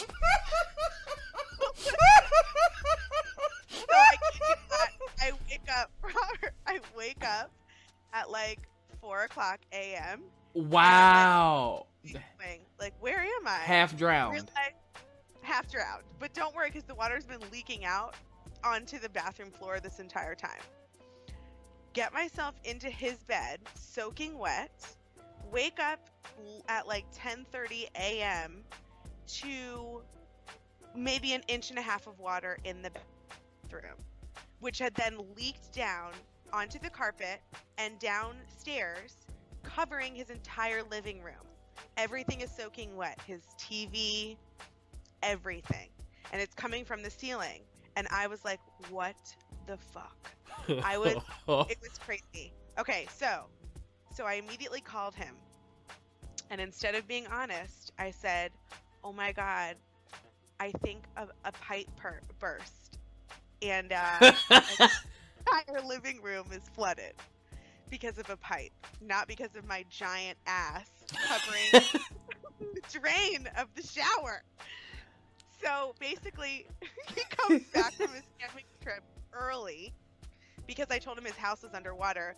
I, 3.92 4.18
I 5.22 5.32
wake 5.50 5.62
up. 5.78 5.92
I 6.68 6.80
wake 6.96 7.24
up 7.26 7.52
at 8.14 8.30
like 8.30 8.60
four 9.02 9.24
o'clock 9.24 9.60
a.m. 9.72 10.24
Wow. 10.58 11.86
Like, 12.80 12.94
where 13.00 13.20
am 13.20 13.48
I? 13.48 13.58
Half 13.58 13.96
drowned. 13.96 14.50
half 15.42 15.70
drowned. 15.72 16.04
But 16.20 16.34
don't 16.34 16.56
worry, 16.56 16.70
because 16.70 16.84
the 16.84 16.96
water's 16.96 17.26
been 17.26 17.42
leaking 17.52 17.86
out 17.86 18.16
onto 18.64 18.98
the 18.98 19.10
bathroom 19.10 19.52
floor 19.52 19.80
this 19.80 20.00
entire 20.00 20.36
time. 20.36 20.62
Get 21.94 22.12
myself 22.14 22.56
into 22.64 22.90
his 22.90 23.18
bed, 23.24 23.60
soaking 23.76 24.38
wet. 24.38 24.96
Wake 25.52 25.80
up 25.80 26.10
at 26.68 26.88
like 26.88 27.06
10:30 27.14 27.88
a.m. 27.96 28.64
to 29.28 30.02
maybe 30.96 31.34
an 31.34 31.44
inch 31.48 31.70
and 31.70 31.78
a 31.80 31.84
half 31.84 32.08
of 32.08 32.20
water 32.20 32.58
in 32.64 32.82
the 32.82 32.92
bathroom, 33.64 33.98
which 34.60 34.80
had 34.80 34.94
then 34.96 35.18
leaked 35.36 35.72
down 35.74 36.12
onto 36.52 36.80
the 36.80 36.90
carpet 36.90 37.42
and 37.78 38.00
downstairs, 38.00 39.16
covering 39.78 40.16
his 40.16 40.32
entire 40.32 40.82
living 40.90 41.22
room. 41.22 41.36
Everything 41.98 42.42
is 42.42 42.50
soaking 42.50 42.96
wet 42.96 43.20
his 43.28 43.42
TV, 43.60 44.36
everything. 45.22 45.90
And 46.34 46.42
it's 46.42 46.56
coming 46.56 46.84
from 46.84 47.04
the 47.04 47.12
ceiling. 47.12 47.62
And 47.96 48.08
I 48.10 48.26
was 48.26 48.44
like, 48.44 48.60
what 48.90 49.16
the 49.68 49.78
fuck? 49.78 50.32
I 50.84 50.98
was, 50.98 51.14
it 51.70 51.78
was 51.80 52.00
crazy. 52.04 52.54
Okay, 52.80 53.06
so, 53.16 53.44
so 54.12 54.26
I 54.26 54.34
immediately 54.34 54.82
called 54.82 55.14
him. 55.14 55.36
And 56.50 56.60
instead 56.60 56.96
of 56.96 57.08
being 57.08 57.28
honest, 57.28 57.92
I 58.00 58.10
said, 58.10 58.52
oh 59.04 59.14
my 59.14 59.32
God, 59.32 59.76
I 60.60 60.72
think 60.84 61.04
a, 61.18 61.28
a 61.46 61.52
pipe 61.52 61.88
per- 61.96 62.22
burst. 62.40 62.98
And, 63.62 63.94
uh, 63.94 64.32
entire 64.50 65.86
living 65.86 66.20
room 66.24 66.48
is 66.52 66.64
flooded 66.74 67.14
because 67.90 68.18
of 68.18 68.30
a 68.30 68.38
pipe, 68.38 68.72
not 69.02 69.28
because 69.28 69.56
of 69.56 69.66
my 69.66 69.86
giant 69.90 70.38
ass 70.46 70.90
covering 71.28 71.90
the 72.60 73.00
drain 73.00 73.48
of 73.58 73.68
the 73.76 73.84
shower. 73.84 74.44
So 75.64 75.96
basically, 76.00 76.66
he 77.16 77.22
comes 77.38 77.64
back 77.74 77.94
from 77.94 78.14
his 78.14 78.24
camping 78.40 78.66
trip 78.82 79.04
early 79.34 79.94
because 80.66 80.88
I 80.90 81.00
told 81.00 81.18
him 81.18 81.26
his 81.26 81.36
house 81.36 81.64
was 81.64 81.74
underwater. 81.74 82.36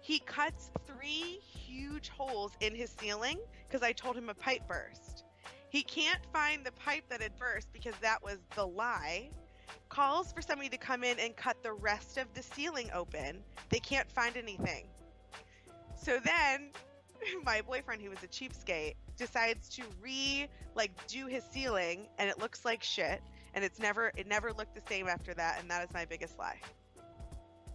He 0.00 0.20
cuts 0.20 0.70
three 0.86 1.40
huge 1.42 2.08
holes 2.08 2.52
in 2.60 2.74
his 2.74 2.94
ceiling 2.98 3.38
because 3.68 3.82
I 3.82 3.92
told 3.92 4.16
him 4.16 4.28
a 4.28 4.34
pipe 4.34 4.66
burst. 4.66 5.24
He 5.68 5.82
can't 5.82 6.20
find 6.32 6.64
the 6.64 6.72
pipe 6.72 7.04
that 7.10 7.20
had 7.20 7.36
burst 7.38 7.68
because 7.72 7.94
that 8.00 8.22
was 8.22 8.38
the 8.54 8.66
lie 8.66 9.30
calls 9.88 10.32
for 10.32 10.42
somebody 10.42 10.68
to 10.70 10.76
come 10.76 11.04
in 11.04 11.18
and 11.18 11.36
cut 11.36 11.62
the 11.62 11.72
rest 11.72 12.18
of 12.18 12.32
the 12.34 12.42
ceiling 12.42 12.90
open. 12.94 13.38
They 13.70 13.78
can't 13.78 14.10
find 14.10 14.36
anything. 14.36 14.86
So 15.96 16.18
then 16.24 16.70
my 17.44 17.62
boyfriend 17.62 18.02
who 18.02 18.10
was 18.10 18.22
a 18.22 18.28
cheapskate 18.28 18.94
decides 19.16 19.68
to 19.70 19.82
re 20.00 20.48
like 20.74 20.90
do 21.06 21.26
his 21.26 21.44
ceiling 21.44 22.06
and 22.18 22.28
it 22.28 22.38
looks 22.38 22.64
like 22.64 22.82
shit 22.82 23.22
and 23.54 23.64
it's 23.64 23.78
never 23.78 24.12
it 24.16 24.26
never 24.26 24.52
looked 24.52 24.74
the 24.74 24.82
same 24.88 25.08
after 25.08 25.32
that 25.34 25.58
and 25.60 25.70
that 25.70 25.82
is 25.84 25.92
my 25.94 26.04
biggest 26.04 26.38
lie. 26.38 26.60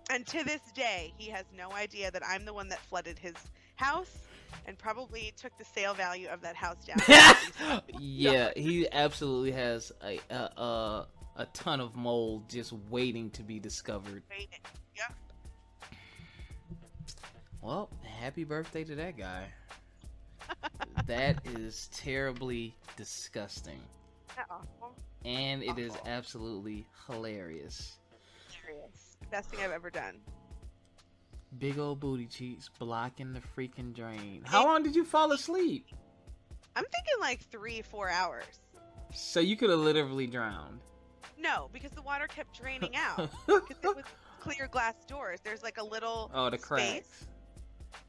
And 0.09 0.27
to 0.27 0.43
this 0.43 0.61
day, 0.73 1.13
he 1.17 1.29
has 1.29 1.45
no 1.55 1.71
idea 1.71 2.11
that 2.11 2.21
I'm 2.27 2.43
the 2.43 2.53
one 2.53 2.67
that 2.69 2.79
flooded 2.79 3.17
his 3.17 3.35
house 3.75 4.17
and 4.65 4.77
probably 4.77 5.33
took 5.37 5.57
the 5.57 5.63
sale 5.63 5.93
value 5.93 6.27
of 6.27 6.41
that 6.41 6.55
house 6.55 6.85
down. 6.85 7.81
yeah, 7.99 8.51
he 8.55 8.91
absolutely 8.91 9.51
has 9.53 9.91
a, 10.03 10.19
a, 10.29 10.35
a 10.35 11.07
a 11.35 11.45
ton 11.47 11.79
of 11.79 11.95
mold 11.95 12.49
just 12.49 12.73
waiting 12.89 13.29
to 13.31 13.43
be 13.43 13.59
discovered. 13.59 14.23
Yep. 14.95 15.15
Well, 17.61 17.89
happy 18.19 18.43
birthday 18.43 18.83
to 18.83 18.95
that 18.95 19.17
guy. 19.17 19.45
that 21.05 21.45
is 21.45 21.89
terribly 21.93 22.75
disgusting. 22.97 23.79
Awful. 24.49 24.95
And 25.25 25.63
it 25.63 25.77
is 25.77 25.93
absolutely 26.05 26.87
hilarious. 27.07 27.97
Hilarious. 28.65 29.17
Best 29.29 29.49
thing 29.49 29.59
I've 29.63 29.71
ever 29.71 29.89
done. 29.89 30.17
Big 31.59 31.77
old 31.77 31.99
booty 31.99 32.25
cheeks 32.25 32.69
blocking 32.79 33.33
the 33.33 33.41
freaking 33.55 33.93
drain. 33.93 34.41
How 34.45 34.65
long 34.65 34.83
did 34.83 34.95
you 34.95 35.03
fall 35.03 35.31
asleep? 35.31 35.85
I'm 36.75 36.85
thinking 36.85 37.19
like 37.19 37.41
three, 37.51 37.81
four 37.81 38.09
hours. 38.09 38.45
So 39.13 39.39
you 39.41 39.57
could 39.57 39.69
have 39.69 39.79
literally 39.79 40.27
drowned. 40.27 40.79
No, 41.41 41.69
because 41.73 41.91
the 41.91 42.01
water 42.01 42.27
kept 42.27 42.59
draining 42.59 42.95
out. 42.95 43.29
Because 43.45 43.77
it 43.83 43.95
was 43.95 44.05
clear 44.39 44.67
glass 44.67 44.95
doors. 45.07 45.39
There's 45.43 45.63
like 45.63 45.77
a 45.77 45.83
little 45.83 46.29
oh 46.33 46.49
the 46.49 46.57
cracks. 46.57 46.87
Space. 46.87 47.25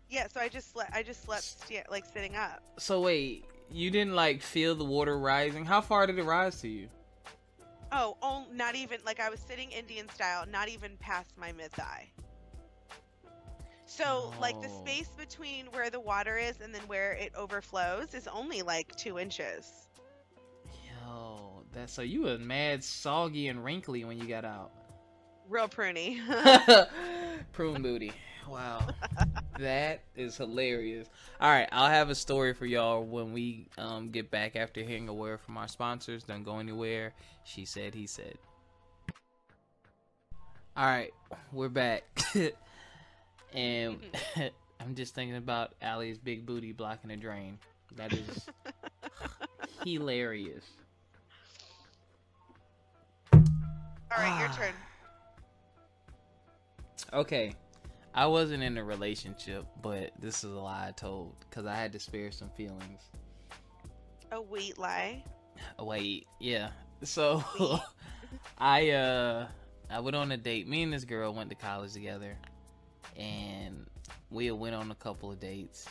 Yeah, 0.08 0.26
so 0.28 0.40
I 0.40 0.48
just 0.48 0.72
slept. 0.72 0.94
I 0.94 1.02
just 1.02 1.24
slept 1.24 1.42
st- 1.42 1.90
like 1.90 2.04
sitting 2.04 2.36
up. 2.36 2.62
So 2.78 3.00
wait, 3.00 3.46
you 3.70 3.90
didn't 3.90 4.14
like 4.14 4.42
feel 4.42 4.74
the 4.74 4.84
water 4.84 5.18
rising? 5.18 5.64
How 5.64 5.80
far 5.80 6.06
did 6.06 6.18
it 6.18 6.24
rise 6.24 6.60
to 6.60 6.68
you? 6.68 6.88
Oh, 7.90 8.16
oh 8.22 8.44
not 8.52 8.74
even 8.74 9.00
like 9.06 9.20
I 9.20 9.30
was 9.30 9.40
sitting 9.40 9.70
Indian 9.70 10.08
style, 10.10 10.44
not 10.50 10.68
even 10.68 10.96
past 10.98 11.30
my 11.38 11.52
mid 11.52 11.72
thigh. 11.72 12.10
So 13.86 14.04
oh. 14.06 14.34
like 14.40 14.60
the 14.60 14.68
oh. 14.68 14.84
space 14.84 15.08
between 15.18 15.66
where 15.66 15.90
the 15.90 16.00
water 16.00 16.36
is 16.36 16.60
and 16.60 16.74
then 16.74 16.82
where 16.82 17.12
it 17.12 17.32
overflows 17.34 18.14
is 18.14 18.28
only 18.28 18.62
like 18.62 18.94
two 18.96 19.18
inches. 19.18 19.88
Yo, 20.84 21.61
that 21.72 21.90
so 21.90 22.02
you 22.02 22.22
were 22.22 22.38
mad 22.38 22.84
soggy 22.84 23.48
and 23.48 23.64
wrinkly 23.64 24.04
when 24.04 24.18
you 24.18 24.26
got 24.26 24.44
out. 24.44 24.70
Real 25.48 25.68
pruny. 25.68 26.18
Prune 27.52 27.82
booty. 27.82 28.12
Wow. 28.48 28.86
that 29.58 30.02
is 30.16 30.36
hilarious. 30.36 31.08
All 31.40 31.50
right, 31.50 31.68
I'll 31.72 31.90
have 31.90 32.10
a 32.10 32.14
story 32.14 32.54
for 32.54 32.66
y'all 32.66 33.02
when 33.02 33.32
we 33.32 33.68
um, 33.78 34.10
get 34.10 34.30
back 34.30 34.56
after 34.56 34.82
hearing 34.82 35.08
a 35.08 35.14
word 35.14 35.40
from 35.40 35.56
our 35.56 35.68
sponsors. 35.68 36.24
Don't 36.24 36.42
go 36.42 36.58
anywhere. 36.58 37.12
She 37.44 37.64
said, 37.64 37.94
he 37.94 38.06
said. 38.06 38.34
All 40.76 40.86
right, 40.86 41.12
we're 41.52 41.68
back. 41.68 42.04
and 43.52 43.98
I'm 44.80 44.94
just 44.94 45.14
thinking 45.14 45.36
about 45.36 45.74
Allie's 45.82 46.18
big 46.18 46.46
booty 46.46 46.72
blocking 46.72 47.10
a 47.10 47.16
drain. 47.16 47.58
That 47.96 48.12
is 48.12 48.46
hilarious. 49.84 50.64
All 54.16 54.22
right, 54.22 54.40
your 54.40 54.48
turn. 54.50 54.74
Okay. 57.12 57.54
I 58.14 58.26
wasn't 58.26 58.62
in 58.62 58.76
a 58.76 58.84
relationship, 58.84 59.64
but 59.80 60.10
this 60.20 60.44
is 60.44 60.52
a 60.52 60.58
lie 60.58 60.88
I 60.88 60.90
told 60.90 61.34
because 61.40 61.64
I 61.64 61.74
had 61.74 61.92
to 61.92 62.00
spare 62.00 62.30
some 62.30 62.50
feelings. 62.50 63.08
A 64.30 64.40
wait 64.40 64.78
lie. 64.78 65.24
A 65.78 65.84
wait, 65.84 66.26
yeah. 66.38 66.70
So 67.02 67.42
I 68.58 68.90
uh 68.90 69.46
I 69.90 70.00
went 70.00 70.16
on 70.16 70.30
a 70.32 70.36
date. 70.36 70.68
Me 70.68 70.82
and 70.82 70.92
this 70.92 71.04
girl 71.04 71.32
went 71.32 71.48
to 71.50 71.56
college 71.56 71.92
together, 71.92 72.36
and 73.16 73.86
we 74.30 74.50
went 74.50 74.74
on 74.74 74.90
a 74.90 74.94
couple 74.94 75.32
of 75.32 75.40
dates. 75.40 75.86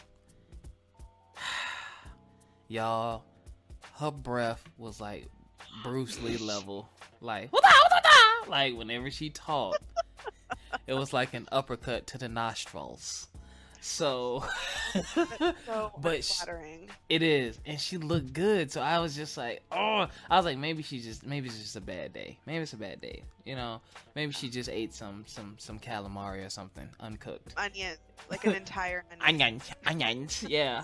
Y'all, 2.67 3.23
her 3.95 4.11
breath 4.11 4.63
was 4.77 5.01
like 5.01 5.27
Bruce 5.83 6.21
Lee 6.21 6.37
level, 6.37 6.87
like 7.19 7.49
like 8.47 8.75
whenever 8.75 9.11
she 9.11 9.29
talked, 9.29 9.83
it 10.87 10.93
was 10.93 11.13
like 11.13 11.33
an 11.33 11.47
uppercut 11.51 12.07
to 12.07 12.17
the 12.17 12.29
nostrils. 12.29 13.27
So, 13.83 14.43
so 15.65 15.91
but 15.97 16.23
she, 16.23 16.87
it 17.09 17.23
is, 17.23 17.59
and 17.65 17.79
she 17.79 17.97
looked 17.97 18.31
good. 18.31 18.71
So 18.71 18.79
I 18.79 18.99
was 18.99 19.15
just 19.15 19.37
like, 19.37 19.63
oh, 19.71 20.07
I 20.29 20.37
was 20.37 20.45
like, 20.45 20.59
maybe 20.59 20.83
she 20.83 20.99
just, 20.99 21.25
maybe 21.25 21.47
it's 21.47 21.57
just 21.57 21.75
a 21.75 21.81
bad 21.81 22.13
day. 22.13 22.37
Maybe 22.45 22.59
it's 22.59 22.73
a 22.73 22.77
bad 22.77 23.01
day. 23.01 23.23
You 23.43 23.55
know, 23.55 23.81
maybe 24.15 24.33
she 24.33 24.49
just 24.49 24.69
ate 24.69 24.93
some, 24.93 25.23
some, 25.25 25.55
some 25.57 25.79
calamari 25.79 26.45
or 26.45 26.49
something 26.51 26.87
uncooked. 26.99 27.55
Onion, 27.57 27.95
like 28.29 28.45
an 28.45 28.53
entire 28.53 29.03
onion. 29.19 29.51
onions, 29.51 29.71
onions. 29.87 30.45
Yeah. 30.47 30.83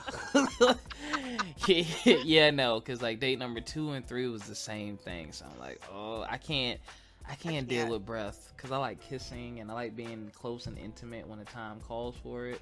yeah, 1.67 1.83
yeah, 2.23 2.49
no, 2.49 2.79
because 2.79 3.03
like 3.03 3.19
date 3.19 3.37
number 3.37 3.61
two 3.61 3.91
and 3.91 4.07
three 4.07 4.27
was 4.27 4.41
the 4.41 4.55
same 4.55 4.97
thing. 4.97 5.33
So 5.33 5.45
I'm 5.45 5.59
like, 5.59 5.79
oh, 5.93 6.25
I 6.27 6.37
can't. 6.37 6.79
I 7.29 7.35
can't, 7.35 7.47
I 7.47 7.51
can't. 7.51 7.67
deal 7.67 7.89
with 7.89 8.05
breath 8.05 8.53
because 8.55 8.71
I 8.71 8.77
like 8.77 9.01
kissing 9.01 9.59
and 9.59 9.69
I 9.69 9.73
like 9.73 9.95
being 9.95 10.31
close 10.33 10.65
and 10.65 10.77
intimate 10.77 11.27
when 11.27 11.39
the 11.39 11.45
time 11.45 11.79
calls 11.81 12.15
for 12.23 12.47
it. 12.47 12.61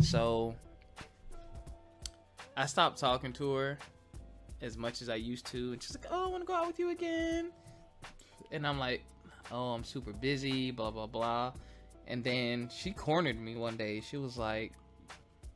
So 0.00 0.54
I 2.56 2.66
stopped 2.66 2.98
talking 2.98 3.32
to 3.34 3.54
her 3.54 3.78
as 4.60 4.76
much 4.76 5.02
as 5.02 5.08
I 5.08 5.14
used 5.16 5.46
to, 5.46 5.72
and 5.72 5.82
she's 5.82 5.96
like, 5.96 6.06
"Oh, 6.10 6.26
I 6.26 6.30
want 6.30 6.42
to 6.42 6.46
go 6.46 6.54
out 6.54 6.66
with 6.66 6.78
you 6.78 6.90
again," 6.90 7.50
and 8.50 8.66
I'm 8.66 8.78
like, 8.78 9.02
"Oh, 9.50 9.72
I'm 9.72 9.84
super 9.84 10.12
busy," 10.12 10.70
blah 10.70 10.90
blah 10.90 11.06
blah. 11.06 11.52
And 12.06 12.22
then 12.22 12.70
she 12.74 12.92
cornered 12.92 13.40
me 13.40 13.56
one 13.56 13.76
day. 13.76 14.00
She 14.00 14.16
was 14.16 14.38
like, 14.38 14.72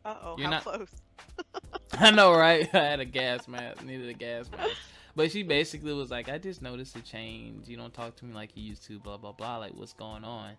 "Uh 0.04 0.16
oh, 0.22 0.36
how 0.42 0.50
not... 0.50 0.62
close?" 0.62 0.90
I 1.92 2.10
know, 2.10 2.32
right? 2.32 2.68
I 2.74 2.84
had 2.84 3.00
a 3.00 3.04
gas 3.04 3.48
mask, 3.48 3.84
needed 3.84 4.08
a 4.08 4.14
gas 4.14 4.50
mask. 4.50 4.76
But 5.16 5.32
she 5.32 5.42
basically 5.42 5.92
was 5.92 6.10
like, 6.10 6.28
I 6.28 6.38
just 6.38 6.62
noticed 6.62 6.96
a 6.96 7.02
change. 7.02 7.68
You 7.68 7.76
don't 7.76 7.92
talk 7.92 8.16
to 8.16 8.24
me 8.24 8.34
like 8.34 8.56
you 8.56 8.62
used 8.62 8.84
to, 8.84 8.98
blah, 8.98 9.16
blah, 9.16 9.32
blah. 9.32 9.58
Like, 9.58 9.74
what's 9.74 9.92
going 9.92 10.24
on? 10.24 10.52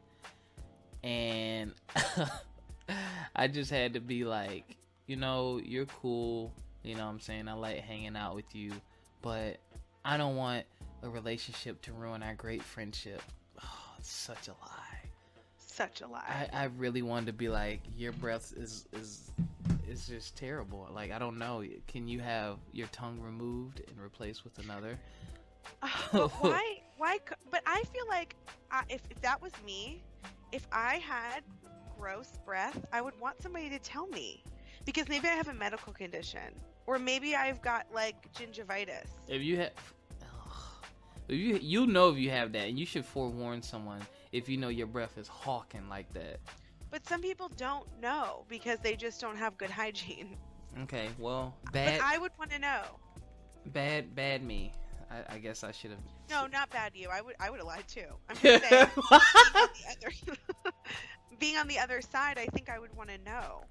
And 1.03 1.73
I 3.35 3.47
just 3.47 3.71
had 3.71 3.93
to 3.93 3.99
be 3.99 4.25
like, 4.25 4.77
you 5.07 5.15
know, 5.15 5.59
you're 5.63 5.85
cool. 5.85 6.53
You 6.83 6.95
know 6.95 7.05
what 7.05 7.11
I'm 7.11 7.19
saying? 7.19 7.47
I 7.47 7.53
like 7.53 7.79
hanging 7.79 8.15
out 8.15 8.35
with 8.35 8.53
you. 8.53 8.71
But 9.21 9.57
I 10.03 10.17
don't 10.17 10.35
want 10.35 10.65
a 11.03 11.09
relationship 11.09 11.81
to 11.83 11.93
ruin 11.93 12.23
our 12.23 12.35
great 12.35 12.61
friendship. 12.61 13.21
Oh, 13.63 13.95
it's 13.99 14.11
such 14.11 14.47
a 14.47 14.51
lie. 14.51 14.90
Such 15.81 16.01
a 16.01 16.07
lie. 16.07 16.47
I, 16.53 16.63
I 16.63 16.63
really 16.77 17.01
wanted 17.01 17.25
to 17.25 17.33
be 17.33 17.49
like, 17.49 17.81
your 17.97 18.11
breath 18.11 18.53
is 18.55 18.85
is 18.93 19.31
it's 19.87 20.07
just 20.07 20.35
terrible. 20.35 20.87
Like 20.93 21.11
I 21.11 21.17
don't 21.17 21.39
know. 21.39 21.63
Can 21.87 22.07
you 22.07 22.19
have 22.19 22.57
your 22.71 22.85
tongue 22.87 23.19
removed 23.19 23.81
and 23.87 23.99
replaced 23.99 24.43
with 24.43 24.59
another? 24.59 24.99
Uh, 25.81 25.87
but 26.13 26.29
why? 26.39 26.81
Why? 26.97 27.17
But 27.49 27.63
I 27.65 27.81
feel 27.91 28.05
like 28.07 28.35
I, 28.69 28.83
if 28.89 29.01
if 29.09 29.19
that 29.21 29.41
was 29.41 29.53
me, 29.65 30.03
if 30.51 30.67
I 30.71 30.97
had 30.97 31.41
gross 31.97 32.37
breath, 32.45 32.85
I 32.93 33.01
would 33.01 33.19
want 33.19 33.41
somebody 33.41 33.69
to 33.71 33.79
tell 33.79 34.05
me 34.05 34.43
because 34.85 35.09
maybe 35.09 35.27
I 35.29 35.31
have 35.31 35.47
a 35.47 35.53
medical 35.53 35.93
condition 35.93 36.53
or 36.85 36.99
maybe 36.99 37.35
I've 37.35 37.61
got 37.63 37.87
like 37.91 38.31
gingivitis. 38.33 39.07
If 39.27 39.41
you 39.41 39.57
have, 39.57 39.71
if 41.27 41.39
you 41.39 41.57
you'll 41.59 41.87
know 41.87 42.09
if 42.09 42.17
you 42.17 42.29
have 42.29 42.51
that, 42.51 42.67
and 42.67 42.77
you 42.77 42.85
should 42.85 43.03
forewarn 43.03 43.63
someone 43.63 44.01
if 44.31 44.47
you 44.49 44.57
know 44.57 44.69
your 44.69 44.87
breath 44.87 45.17
is 45.17 45.27
hawking 45.27 45.87
like 45.89 46.11
that. 46.13 46.39
But 46.89 47.07
some 47.07 47.21
people 47.21 47.49
don't 47.57 47.87
know 48.01 48.45
because 48.49 48.79
they 48.79 48.95
just 48.95 49.21
don't 49.21 49.37
have 49.37 49.57
good 49.57 49.69
hygiene. 49.81 50.37
Okay, 50.83 51.09
well, 51.19 51.53
But 51.65 51.73
bad, 51.73 52.01
I 52.03 52.17
would 52.17 52.31
want 52.39 52.51
to 52.51 52.59
know. 52.59 52.81
bad, 53.67 54.15
bad 54.15 54.43
me. 54.43 54.71
I, 55.09 55.35
I 55.35 55.37
guess 55.39 55.63
I 55.63 55.71
should 55.71 55.91
have. 55.91 55.99
No, 56.29 56.47
not 56.47 56.69
bad 56.69 56.91
you. 56.95 57.09
I 57.09 57.19
would 57.21 57.35
I 57.39 57.49
would 57.49 57.57
have 57.59 57.67
lied 57.67 57.87
too. 57.89 58.05
I'm 58.29 58.37
just 58.37 58.63
saying. 58.69 58.87
being, 58.95 59.21
on 59.55 59.67
the 59.73 59.91
other, 59.91 60.71
being 61.39 61.57
on 61.57 61.67
the 61.67 61.77
other 61.79 62.01
side, 62.01 62.37
I 62.37 62.45
think 62.45 62.69
I 62.69 62.79
would 62.79 62.95
want 62.95 63.09
to 63.09 63.17
know. 63.17 63.65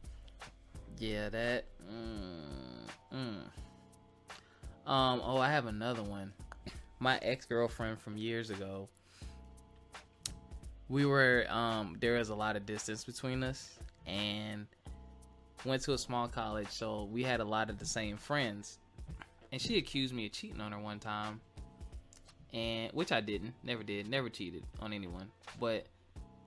Yeah, 0.98 1.30
that. 1.30 1.64
Mm, 1.90 3.16
mm. 3.16 4.90
Um. 4.90 5.22
Oh, 5.24 5.38
I 5.38 5.50
have 5.50 5.64
another 5.64 6.02
one. 6.02 6.32
My 6.98 7.16
ex 7.22 7.46
girlfriend 7.46 7.98
from 7.98 8.18
years 8.18 8.50
ago. 8.50 8.88
We 10.90 11.06
were 11.06 11.46
um. 11.48 11.96
There 12.00 12.18
was 12.18 12.30
a 12.30 12.34
lot 12.34 12.56
of 12.56 12.66
distance 12.66 13.04
between 13.04 13.44
us, 13.44 13.78
and 14.06 14.66
went 15.64 15.82
to 15.84 15.92
a 15.92 15.98
small 15.98 16.26
college, 16.26 16.68
so 16.68 17.08
we 17.12 17.22
had 17.22 17.38
a 17.38 17.44
lot 17.44 17.70
of 17.70 17.78
the 17.78 17.86
same 17.86 18.16
friends. 18.16 18.78
And 19.52 19.60
she 19.60 19.78
accused 19.78 20.12
me 20.12 20.26
of 20.26 20.32
cheating 20.32 20.60
on 20.60 20.72
her 20.72 20.78
one 20.80 20.98
time, 20.98 21.40
and 22.52 22.92
which 22.92 23.12
I 23.12 23.20
didn't, 23.20 23.54
never 23.62 23.84
did, 23.84 24.08
never 24.08 24.28
cheated 24.28 24.64
on 24.80 24.92
anyone. 24.92 25.30
But 25.60 25.86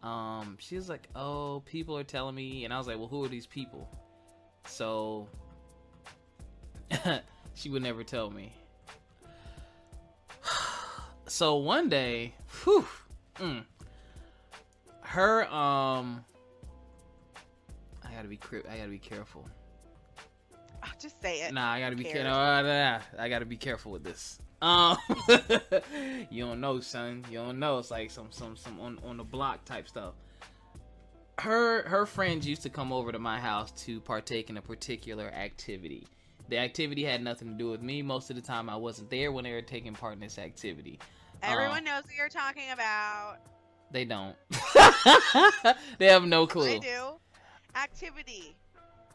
um, 0.06 0.58
she 0.60 0.76
was 0.76 0.90
like, 0.90 1.08
"Oh, 1.16 1.64
people 1.66 1.98
are 1.98 2.04
telling 2.04 2.36
me," 2.36 2.66
and 2.66 2.74
I 2.74 2.78
was 2.78 2.88
like, 2.88 2.98
"Well, 2.98 3.08
who 3.08 3.24
are 3.24 3.30
these 3.30 3.48
people?" 3.48 3.88
So 4.66 5.30
she 7.56 7.70
would 7.70 7.82
never 7.82 8.04
tell 8.04 8.30
me. 8.30 8.54
So 11.26 11.56
one 11.56 11.88
day, 11.88 12.36
whew, 12.64 12.86
mm, 13.38 13.64
her 15.14 15.44
um, 15.54 16.26
I 18.04 18.12
gotta 18.16 18.28
be 18.28 18.40
I 18.68 18.78
gotta 18.78 18.90
be 18.90 18.98
careful. 18.98 19.48
Oh, 20.84 20.90
just 21.00 21.22
say 21.22 21.42
it. 21.42 21.54
Nah, 21.54 21.72
I 21.72 21.80
gotta 21.80 21.96
be 21.96 22.04
careful. 22.04 22.34
cares? 22.34 23.04
I 23.20 23.30
gotta 23.30 23.46
be 23.46 23.56
careful 23.56 23.92
with 23.92 24.04
this. 24.04 24.40
Um, 24.64 24.98
you 26.32 26.44
don't 26.44 26.60
know, 26.60 26.80
son. 26.80 27.24
You 27.30 27.38
don't 27.38 27.60
know. 27.60 27.78
It's 27.78 27.92
like 27.92 28.10
some 28.10 28.32
some 28.32 28.56
some 28.56 28.80
on 28.80 29.00
on 29.06 29.18
the 29.18 29.24
block 29.24 29.64
type 29.66 29.88
stuff. 29.88 30.16
Her 31.38 31.88
her 31.88 32.08
friends 32.08 32.48
used 32.48 32.64
to 32.64 32.70
come 32.70 32.92
over 32.92 33.12
to 33.12 33.20
my 33.20 33.40
house 33.40 33.72
to 33.84 34.02
partake 34.02 34.50
in 34.50 34.58
a 34.58 34.62
particular 34.64 35.28
activity. 35.28 36.08
The 36.50 36.58
activity 36.58 37.04
had 37.04 37.22
nothing 37.22 37.50
to 37.50 37.54
do 37.54 37.70
with 37.70 37.84
me. 37.84 38.02
Most 38.02 38.32
of 38.32 38.36
the 38.36 38.42
time, 38.42 38.68
I 38.68 38.76
wasn't 38.78 39.12
there 39.12 39.32
when 39.32 39.44
they 39.44 39.52
were 39.52 39.62
taking 39.62 39.94
part 39.94 40.16
in 40.16 40.22
this 40.22 40.40
activity. 40.40 41.00
Everyone 41.44 41.84
knows 41.84 42.04
what 42.04 42.16
you're 42.18 42.30
talking 42.30 42.72
about. 42.74 43.38
They 43.92 44.06
don't. 44.06 44.36
they 45.98 46.08
have 46.08 46.24
no 46.24 46.48
clue. 46.48 46.76
I 46.76 46.78
do. 46.78 47.14
Activity. 47.76 48.56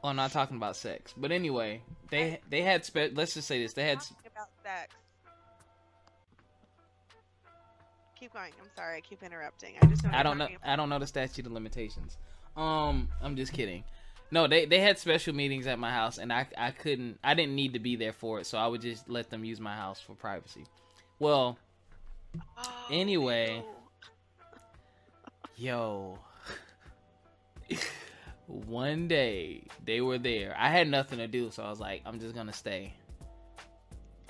Oh, 0.02 0.08
I'm 0.08 0.16
not 0.16 0.32
talking 0.32 0.56
about 0.56 0.76
sex. 0.76 1.12
But 1.16 1.32
anyway, 1.32 1.82
they 2.10 2.40
they 2.50 2.62
had 2.62 2.84
spe- 2.84 3.14
let's 3.14 3.34
just 3.34 3.48
say 3.48 3.62
this. 3.62 3.72
They 3.72 3.84
had 3.86 4.00
Talking 4.00 4.16
about 4.34 4.48
sex. 4.62 4.94
Keep 8.18 8.32
going. 8.32 8.52
I'm 8.60 8.68
sorry. 8.76 8.96
I 8.96 9.00
keep 9.00 9.22
interrupting. 9.22 9.74
I 9.80 9.86
just 9.86 10.02
what 10.04 10.14
I 10.14 10.22
don't 10.22 10.38
know. 10.38 10.46
about. 10.46 10.58
I 10.64 10.76
don't 10.76 10.88
know 10.88 10.98
the 10.98 11.06
statute 11.06 11.46
of 11.46 11.52
limitations. 11.52 12.16
Um, 12.56 13.08
I'm 13.22 13.36
just 13.36 13.52
kidding. 13.52 13.84
No, 14.30 14.46
they 14.48 14.66
they 14.66 14.80
had 14.80 14.98
special 14.98 15.34
meetings 15.34 15.66
at 15.66 15.78
my 15.78 15.90
house, 15.90 16.18
and 16.18 16.32
I 16.32 16.46
I 16.56 16.72
couldn't. 16.72 17.18
I 17.22 17.34
didn't 17.34 17.54
need 17.54 17.74
to 17.74 17.78
be 17.78 17.96
there 17.96 18.12
for 18.12 18.40
it, 18.40 18.46
so 18.46 18.58
I 18.58 18.66
would 18.66 18.80
just 18.82 19.08
let 19.08 19.30
them 19.30 19.44
use 19.44 19.60
my 19.60 19.74
house 19.74 20.00
for 20.00 20.14
privacy. 20.14 20.64
Well, 21.18 21.56
Oh, 22.58 22.86
Anyway. 22.90 23.56
ew. 23.56 23.64
Yo, 25.58 26.18
one 28.46 29.08
day 29.08 29.64
they 29.84 30.00
were 30.00 30.18
there. 30.18 30.54
I 30.56 30.68
had 30.68 30.88
nothing 30.88 31.18
to 31.18 31.26
do, 31.26 31.50
so 31.50 31.64
I 31.64 31.70
was 31.70 31.80
like, 31.80 32.02
I'm 32.06 32.20
just 32.20 32.34
gonna 32.34 32.52
stay. 32.52 32.94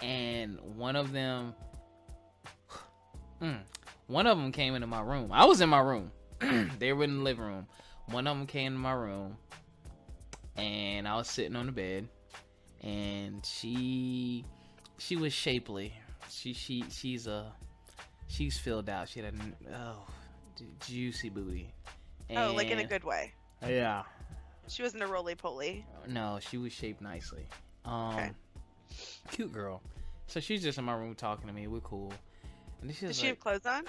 And 0.00 0.58
one 0.76 0.96
of 0.96 1.12
them, 1.12 1.54
mm, 3.42 3.58
one 4.06 4.26
of 4.26 4.38
them 4.38 4.52
came 4.52 4.74
into 4.74 4.86
my 4.86 5.02
room. 5.02 5.30
I 5.30 5.44
was 5.44 5.60
in 5.60 5.68
my 5.68 5.80
room. 5.80 6.10
they 6.78 6.92
were 6.92 7.04
in 7.04 7.18
the 7.18 7.22
living 7.22 7.44
room. 7.44 7.66
One 8.06 8.26
of 8.26 8.36
them 8.36 8.46
came 8.46 8.72
to 8.72 8.78
my 8.78 8.92
room, 8.92 9.36
and 10.56 11.06
I 11.06 11.16
was 11.16 11.28
sitting 11.28 11.56
on 11.56 11.66
the 11.66 11.72
bed, 11.72 12.08
and 12.80 13.44
she, 13.44 14.46
she 14.96 15.16
was 15.16 15.32
shapely. 15.34 15.92
She 16.30 16.52
she 16.52 16.84
she's 16.90 17.26
a, 17.26 17.52
she's 18.28 18.56
filled 18.58 18.88
out. 18.88 19.08
She 19.08 19.20
had 19.20 19.34
a 19.34 19.74
oh, 19.74 20.06
juicy 20.86 21.28
booty. 21.28 21.72
Oh, 22.36 22.52
like 22.54 22.70
in 22.70 22.78
a 22.78 22.84
good 22.84 23.04
way. 23.04 23.32
yeah. 23.66 24.02
She 24.68 24.82
wasn't 24.82 25.02
a 25.02 25.06
roly 25.06 25.34
poly. 25.34 25.84
No, 26.06 26.38
she 26.40 26.58
was 26.58 26.72
shaped 26.72 27.00
nicely. 27.00 27.46
Um, 27.86 28.14
Okay. 28.14 28.30
cute 29.30 29.52
girl. 29.52 29.82
So 30.26 30.40
she's 30.40 30.62
just 30.62 30.76
in 30.78 30.84
my 30.84 30.94
room 30.94 31.14
talking 31.14 31.46
to 31.46 31.54
me. 31.54 31.66
We're 31.68 31.80
cool. 31.80 32.12
And 32.82 32.90
she's 32.90 33.00
Did 33.00 33.14
she 33.16 33.22
like, 33.22 33.28
have 33.30 33.40
clothes 33.40 33.66
on? 33.66 33.84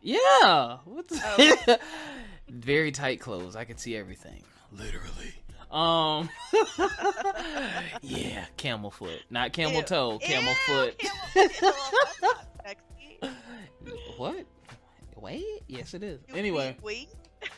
"Yeah, 0.00 0.78
what 0.86 1.06
the 1.08 1.20
Oh. 1.22 1.76
very 2.48 2.90
tight 2.92 3.20
clothes. 3.20 3.54
I 3.56 3.64
could 3.64 3.78
see 3.78 3.94
everything, 3.96 4.42
literally." 4.72 5.34
Um, 5.70 6.28
yeah, 8.02 8.44
camel 8.56 8.90
foot, 8.90 9.20
not 9.30 9.52
camel 9.52 9.76
Ew. 9.76 9.82
toe, 9.82 10.18
camel 10.18 10.50
Ew, 10.50 10.56
foot. 10.66 10.98
camel 10.98 11.18
foot. 11.32 11.62
Ew, 11.62 11.68
that's 12.02 12.22
not 12.22 12.46
sexy. 12.64 13.18
what? 14.16 14.46
Wait, 15.22 15.62
yes, 15.68 15.94
it 15.94 16.02
is. 16.02 16.20
You 16.28 16.34
Anyway, 16.34 16.76
wait, 16.82 17.08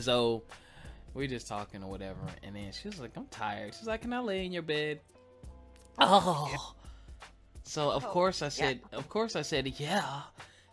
So 0.00 0.42
we're 1.14 1.26
just 1.26 1.48
talking 1.48 1.82
or 1.82 1.90
whatever, 1.90 2.20
and 2.42 2.54
then 2.54 2.72
she 2.72 2.88
was 2.88 3.00
like, 3.00 3.16
"I'm 3.16 3.26
tired." 3.26 3.74
She's 3.74 3.86
like, 3.86 4.02
"Can 4.02 4.12
I 4.12 4.20
lay 4.20 4.44
in 4.44 4.52
your 4.52 4.62
bed?" 4.62 5.00
Oh. 5.98 6.74
So 7.62 7.90
of 7.90 8.04
Oh, 8.04 8.08
course 8.08 8.42
I 8.42 8.48
said, 8.50 8.80
of 8.92 9.08
course 9.08 9.36
I 9.36 9.42
said, 9.42 9.66
yeah. 9.80 10.22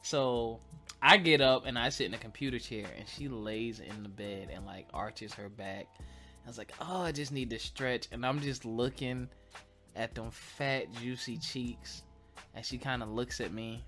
So 0.01 0.60
I 1.01 1.17
get 1.17 1.41
up 1.41 1.65
and 1.65 1.77
I 1.77 1.89
sit 1.89 2.08
in 2.08 2.13
a 2.13 2.17
computer 2.17 2.60
chair, 2.60 2.88
and 2.97 3.08
she 3.08 3.27
lays 3.27 3.80
in 3.80 4.03
the 4.03 4.10
bed 4.10 4.49
and 4.53 4.65
like 4.65 4.88
arches 4.93 5.34
her 5.36 5.49
back. 5.49 5.88
I 5.99 6.47
was 6.47 6.58
like, 6.58 6.71
oh, 6.82 7.01
I 7.01 7.12
just 7.12 7.32
need 7.32 7.49
to 7.51 7.60
stretch, 7.60 8.08
and 8.12 8.25
I'm 8.25 8.41
just 8.41 8.65
looking 8.65 9.30
at 9.95 10.15
them 10.15 10.32
fat, 10.32 10.86
juicy 11.01 11.38
cheeks, 11.38 12.03
and 12.56 12.65
she 12.65 12.77
kind 12.77 13.03
of 13.03 13.10
looks 13.10 13.41
at 13.41 13.51
me, 13.53 13.84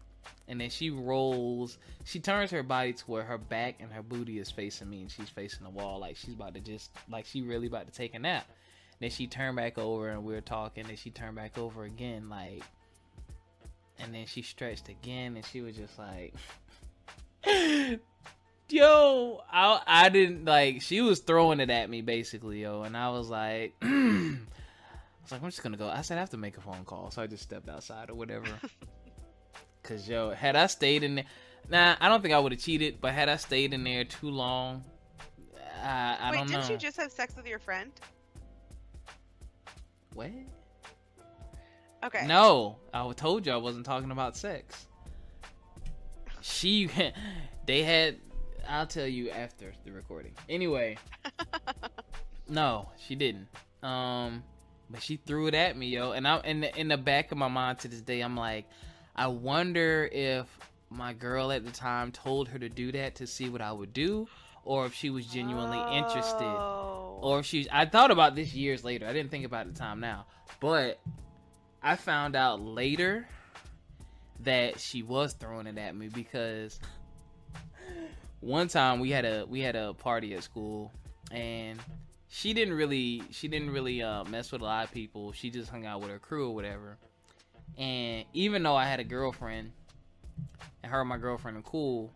and 0.49 0.59
then 0.59 0.69
she 0.69 0.89
rolls. 0.89 1.77
She 2.03 2.19
turns 2.19 2.51
her 2.51 2.63
body 2.63 2.93
to 2.93 3.03
where 3.05 3.23
her 3.23 3.37
back 3.37 3.75
and 3.79 3.91
her 3.91 4.01
booty 4.01 4.39
is 4.39 4.49
facing 4.49 4.89
me, 4.89 5.01
and 5.01 5.11
she's 5.11 5.29
facing 5.29 5.63
the 5.63 5.69
wall, 5.69 5.99
like 5.99 6.17
she's 6.17 6.33
about 6.33 6.55
to 6.55 6.59
just, 6.59 6.91
like 7.09 7.25
she 7.25 7.41
really 7.41 7.67
about 7.67 7.85
to 7.85 7.93
take 7.93 8.15
a 8.15 8.19
nap. 8.19 8.47
Then 8.99 9.11
she 9.11 9.27
turned 9.27 9.55
back 9.55 9.77
over, 9.77 10.09
and 10.09 10.25
we 10.25 10.35
are 10.35 10.41
talking. 10.41 10.85
Then 10.87 10.97
she 10.97 11.11
turned 11.11 11.35
back 11.35 11.57
over 11.57 11.83
again, 11.83 12.29
like, 12.29 12.63
and 13.99 14.13
then 14.13 14.25
she 14.25 14.41
stretched 14.41 14.89
again, 14.89 15.35
and 15.35 15.45
she 15.45 15.61
was 15.61 15.77
just 15.77 15.97
like. 15.97 16.33
Yo, 18.71 19.41
I 19.51 19.81
I 19.87 20.09
didn't 20.09 20.45
like. 20.45 20.81
She 20.81 21.01
was 21.01 21.19
throwing 21.19 21.59
it 21.59 21.71
at 21.71 21.89
me 21.89 22.01
basically, 22.01 22.61
yo, 22.61 22.83
and 22.83 22.95
I 22.95 23.09
was 23.09 23.27
like, 23.27 23.73
I 23.81 24.37
was 25.23 25.31
like, 25.31 25.41
I'm 25.41 25.49
just 25.49 25.63
gonna 25.63 25.75
go. 25.75 25.87
I 25.89 26.01
said 26.01 26.17
I 26.17 26.19
have 26.19 26.29
to 26.31 26.37
make 26.37 26.55
a 26.55 26.61
phone 26.61 26.85
call, 26.85 27.09
so 27.09 27.23
I 27.23 27.25
just 27.25 27.41
stepped 27.41 27.67
outside 27.67 28.11
or 28.11 28.13
whatever. 28.13 28.45
Cause 29.89 30.07
yo, 30.07 30.29
had 30.29 30.55
I 30.55 30.67
stayed 30.67 31.01
in 31.01 31.15
there, 31.15 31.25
nah, 31.67 31.95
I 31.99 32.09
don't 32.09 32.21
think 32.21 32.35
I 32.35 32.37
would 32.37 32.51
have 32.51 32.61
cheated. 32.61 33.01
But 33.01 33.13
had 33.13 33.27
I 33.27 33.37
stayed 33.37 33.73
in 33.73 33.83
there 33.83 34.03
too 34.03 34.29
long, 34.29 34.83
I, 35.83 36.15
I 36.19 36.31
wait, 36.31 36.37
don't 36.37 36.51
know. 36.51 36.57
Wait, 36.57 36.67
didn't 36.67 36.69
you 36.69 36.77
just 36.77 36.97
have 36.97 37.11
sex 37.11 37.35
with 37.35 37.47
your 37.47 37.57
friend? 37.57 37.91
what? 40.13 40.29
Okay. 42.05 42.27
No, 42.27 42.77
I 42.93 43.11
told 43.13 43.47
you 43.47 43.51
I 43.51 43.57
wasn't 43.57 43.83
talking 43.83 44.11
about 44.11 44.37
sex. 44.37 44.85
She, 46.41 46.87
they 47.65 47.81
had. 47.81 48.17
I'll 48.67 48.85
tell 48.85 49.07
you 49.07 49.31
after 49.31 49.73
the 49.85 49.91
recording. 49.91 50.33
Anyway, 50.47 50.99
no, 52.47 52.89
she 53.07 53.15
didn't. 53.15 53.47
Um, 53.81 54.43
but 54.87 55.01
she 55.01 55.17
threw 55.17 55.47
it 55.47 55.55
at 55.55 55.75
me, 55.75 55.87
yo, 55.87 56.11
and 56.11 56.27
I 56.27 56.41
in 56.41 56.59
the, 56.59 56.79
in 56.79 56.89
the 56.89 56.97
back 56.97 57.31
of 57.31 57.39
my 57.39 57.47
mind 57.47 57.79
to 57.79 57.87
this 57.87 58.01
day, 58.01 58.21
I'm 58.21 58.37
like, 58.37 58.65
I 59.19 59.27
wonder 59.27 60.09
if 60.13 60.47
my 60.89 61.11
girl 61.11 61.51
at 61.51 61.65
the 61.65 61.71
time 61.71 62.13
told 62.13 62.47
her 62.47 62.57
to 62.57 62.69
do 62.69 62.93
that 62.93 63.15
to 63.15 63.27
see 63.27 63.49
what 63.49 63.61
I 63.61 63.69
would 63.69 63.91
do, 63.91 64.29
or 64.63 64.85
if 64.85 64.93
she 64.93 65.09
was 65.09 65.25
genuinely 65.25 65.97
interested. 65.97 66.45
or 67.21 67.39
if 67.39 67.45
she. 67.45 67.67
I 67.69 67.83
thought 67.83 68.11
about 68.11 68.35
this 68.35 68.53
years 68.53 68.85
later. 68.85 69.05
I 69.05 69.11
didn't 69.11 69.29
think 69.29 69.43
about 69.43 69.67
the 69.67 69.77
time 69.77 69.99
now, 69.99 70.25
but 70.61 71.01
I 71.83 71.97
found 71.97 72.37
out 72.37 72.61
later 72.61 73.27
that 74.39 74.79
she 74.79 75.03
was 75.03 75.33
throwing 75.33 75.67
it 75.67 75.77
at 75.77 75.93
me 75.97 76.07
because 76.07 76.79
one 78.39 78.69
time 78.69 79.01
we 79.01 79.11
had 79.11 79.25
a 79.25 79.45
we 79.45 79.59
had 79.59 79.75
a 79.75 79.95
party 79.95 80.33
at 80.33 80.43
school 80.43 80.93
and 81.29 81.77
she 82.29 82.53
didn't 82.53 82.73
really 82.73 83.21
she 83.31 83.49
didn't 83.49 83.71
really 83.71 84.01
uh, 84.01 84.23
mess 84.23 84.49
with 84.53 84.61
a 84.61 84.63
lot 84.63 84.85
of 84.85 84.93
people. 84.93 85.33
She 85.33 85.49
just 85.49 85.69
hung 85.69 85.85
out 85.85 85.99
with 85.99 86.09
her 86.09 86.19
crew 86.19 86.51
or 86.51 86.55
whatever. 86.55 86.97
And 87.77 88.25
even 88.33 88.63
though 88.63 88.75
I 88.75 88.85
had 88.85 88.99
a 88.99 89.03
girlfriend, 89.03 89.71
and 90.83 90.91
her 90.91 90.99
and 91.01 91.09
my 91.09 91.17
girlfriend 91.17 91.57
are 91.57 91.61
cool, 91.61 92.11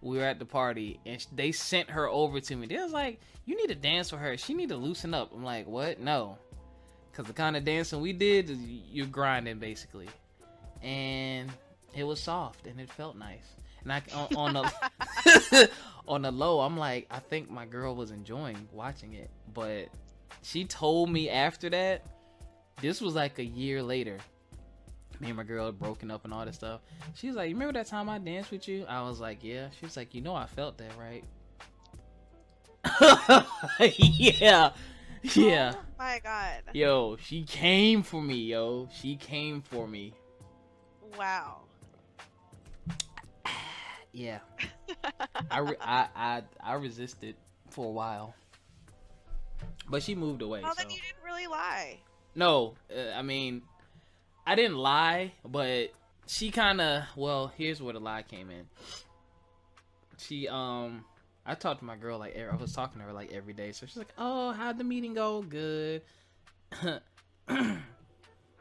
we 0.00 0.18
were 0.18 0.24
at 0.24 0.38
the 0.38 0.44
party 0.44 0.98
and 1.04 1.24
they 1.32 1.52
sent 1.52 1.90
her 1.90 2.08
over 2.08 2.40
to 2.40 2.56
me. 2.56 2.66
They 2.66 2.76
was 2.76 2.92
like, 2.92 3.20
"You 3.44 3.56
need 3.56 3.68
to 3.68 3.74
dance 3.74 4.12
with 4.12 4.20
her. 4.20 4.36
She 4.36 4.54
need 4.54 4.70
to 4.70 4.76
loosen 4.76 5.14
up." 5.14 5.32
I'm 5.34 5.44
like, 5.44 5.66
"What? 5.66 6.00
No." 6.00 6.38
Cause 7.12 7.26
the 7.26 7.32
kind 7.32 7.56
of 7.56 7.64
dancing 7.64 8.00
we 8.00 8.12
did, 8.12 8.48
you're 8.48 9.06
grinding 9.06 9.58
basically, 9.58 10.08
and 10.80 11.50
it 11.94 12.04
was 12.04 12.20
soft 12.20 12.66
and 12.66 12.80
it 12.80 12.90
felt 12.90 13.16
nice. 13.16 13.56
And 13.82 13.92
I 13.92 14.02
on, 14.14 14.36
on 14.36 14.52
the 14.54 15.70
on 16.08 16.22
the 16.22 16.30
low, 16.30 16.60
I'm 16.60 16.76
like, 16.78 17.06
I 17.10 17.18
think 17.18 17.50
my 17.50 17.66
girl 17.66 17.94
was 17.94 18.10
enjoying 18.10 18.68
watching 18.72 19.14
it, 19.14 19.28
but 19.52 19.88
she 20.42 20.64
told 20.64 21.10
me 21.10 21.28
after 21.28 21.68
that. 21.70 22.06
This 22.80 23.00
was 23.02 23.14
like 23.14 23.38
a 23.38 23.44
year 23.44 23.82
later. 23.82 24.16
Me 25.20 25.28
and 25.28 25.36
my 25.36 25.44
girl 25.44 25.70
broken 25.70 26.10
up 26.10 26.24
and 26.24 26.32
all 26.32 26.46
this 26.46 26.56
stuff. 26.56 26.80
She 27.14 27.26
was 27.28 27.36
like, 27.36 27.50
"You 27.50 27.54
remember 27.54 27.74
that 27.74 27.86
time 27.86 28.08
I 28.08 28.18
danced 28.18 28.50
with 28.50 28.66
you?" 28.66 28.86
I 28.88 29.02
was 29.02 29.20
like, 29.20 29.44
"Yeah." 29.44 29.68
She 29.78 29.84
was 29.84 29.96
like, 29.96 30.14
"You 30.14 30.22
know, 30.22 30.34
I 30.34 30.46
felt 30.46 30.78
that, 30.78 30.92
right?" 30.98 31.24
yeah, 33.78 34.72
yeah. 35.22 35.74
Oh 35.76 35.84
my 35.98 36.20
god. 36.22 36.62
Yo, 36.72 37.16
she 37.22 37.42
came 37.44 38.02
for 38.02 38.22
me, 38.22 38.36
yo. 38.36 38.88
She 38.90 39.16
came 39.16 39.60
for 39.60 39.86
me. 39.86 40.14
Wow. 41.18 41.60
Yeah. 44.12 44.40
I, 45.52 45.60
re- 45.60 45.76
I 45.80 46.08
I 46.16 46.42
I 46.60 46.74
resisted 46.74 47.36
for 47.68 47.86
a 47.86 47.90
while, 47.90 48.34
but 49.88 50.02
she 50.02 50.16
moved 50.16 50.42
away. 50.42 50.62
Well, 50.62 50.74
so. 50.74 50.82
then 50.82 50.90
you 50.90 50.96
didn't 51.00 51.24
really 51.24 51.46
lie. 51.46 52.00
No, 52.34 52.74
uh, 52.90 53.12
I 53.16 53.22
mean, 53.22 53.62
I 54.50 54.56
didn't 54.56 54.78
lie, 54.78 55.30
but 55.44 55.92
she 56.26 56.50
kind 56.50 56.80
of. 56.80 57.04
Well, 57.14 57.52
here's 57.56 57.80
where 57.80 57.92
the 57.92 58.00
lie 58.00 58.22
came 58.22 58.50
in. 58.50 58.66
She 60.18 60.48
um, 60.48 61.04
I 61.46 61.54
talked 61.54 61.78
to 61.78 61.84
my 61.84 61.94
girl 61.94 62.18
like 62.18 62.36
I 62.36 62.56
was 62.56 62.72
talking 62.72 63.00
to 63.00 63.06
her 63.06 63.12
like 63.12 63.32
every 63.32 63.52
day, 63.52 63.70
so 63.70 63.86
she's 63.86 63.96
like, 63.96 64.12
"Oh, 64.18 64.50
how'd 64.50 64.76
the 64.76 64.82
meeting 64.82 65.14
go? 65.14 65.42
Good." 65.42 66.02
y'all 66.82 67.00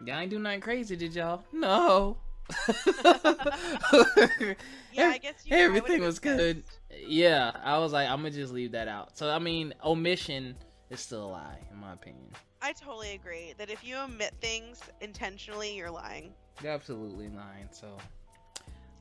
ain't 0.08 0.30
do 0.30 0.38
nothing 0.38 0.62
crazy, 0.62 0.96
did 0.96 1.16
y'all? 1.16 1.44
No. 1.52 2.18
Yeah, 4.92 5.10
I 5.10 5.20
guess 5.20 5.36
you, 5.46 5.56
everything 5.56 6.02
was 6.02 6.20
good. 6.20 6.64
Yeah, 7.08 7.52
I 7.64 7.80
was 7.80 7.94
like, 7.94 8.10
I'm 8.10 8.18
gonna 8.18 8.32
just 8.32 8.54
leave 8.54 8.74
that 8.74 8.88
out. 8.88 9.18
So 9.18 9.30
I 9.30 9.40
mean, 9.40 9.74
omission 9.84 10.56
is 10.92 11.00
still 11.00 11.26
a 11.26 11.30
lie, 11.30 11.60
in 11.72 11.78
my 11.78 11.94
opinion. 11.94 12.28
I 12.62 12.74
totally 12.74 13.14
agree 13.14 13.54
that 13.58 13.70
if 13.70 13.84
you 13.84 13.96
omit 13.98 14.34
things 14.42 14.82
intentionally, 15.02 15.76
you're 15.76 15.92
lying. 15.92 16.34
You're 16.62 16.74
absolutely 16.74 17.30
lying. 17.30 17.70
So 17.72 17.88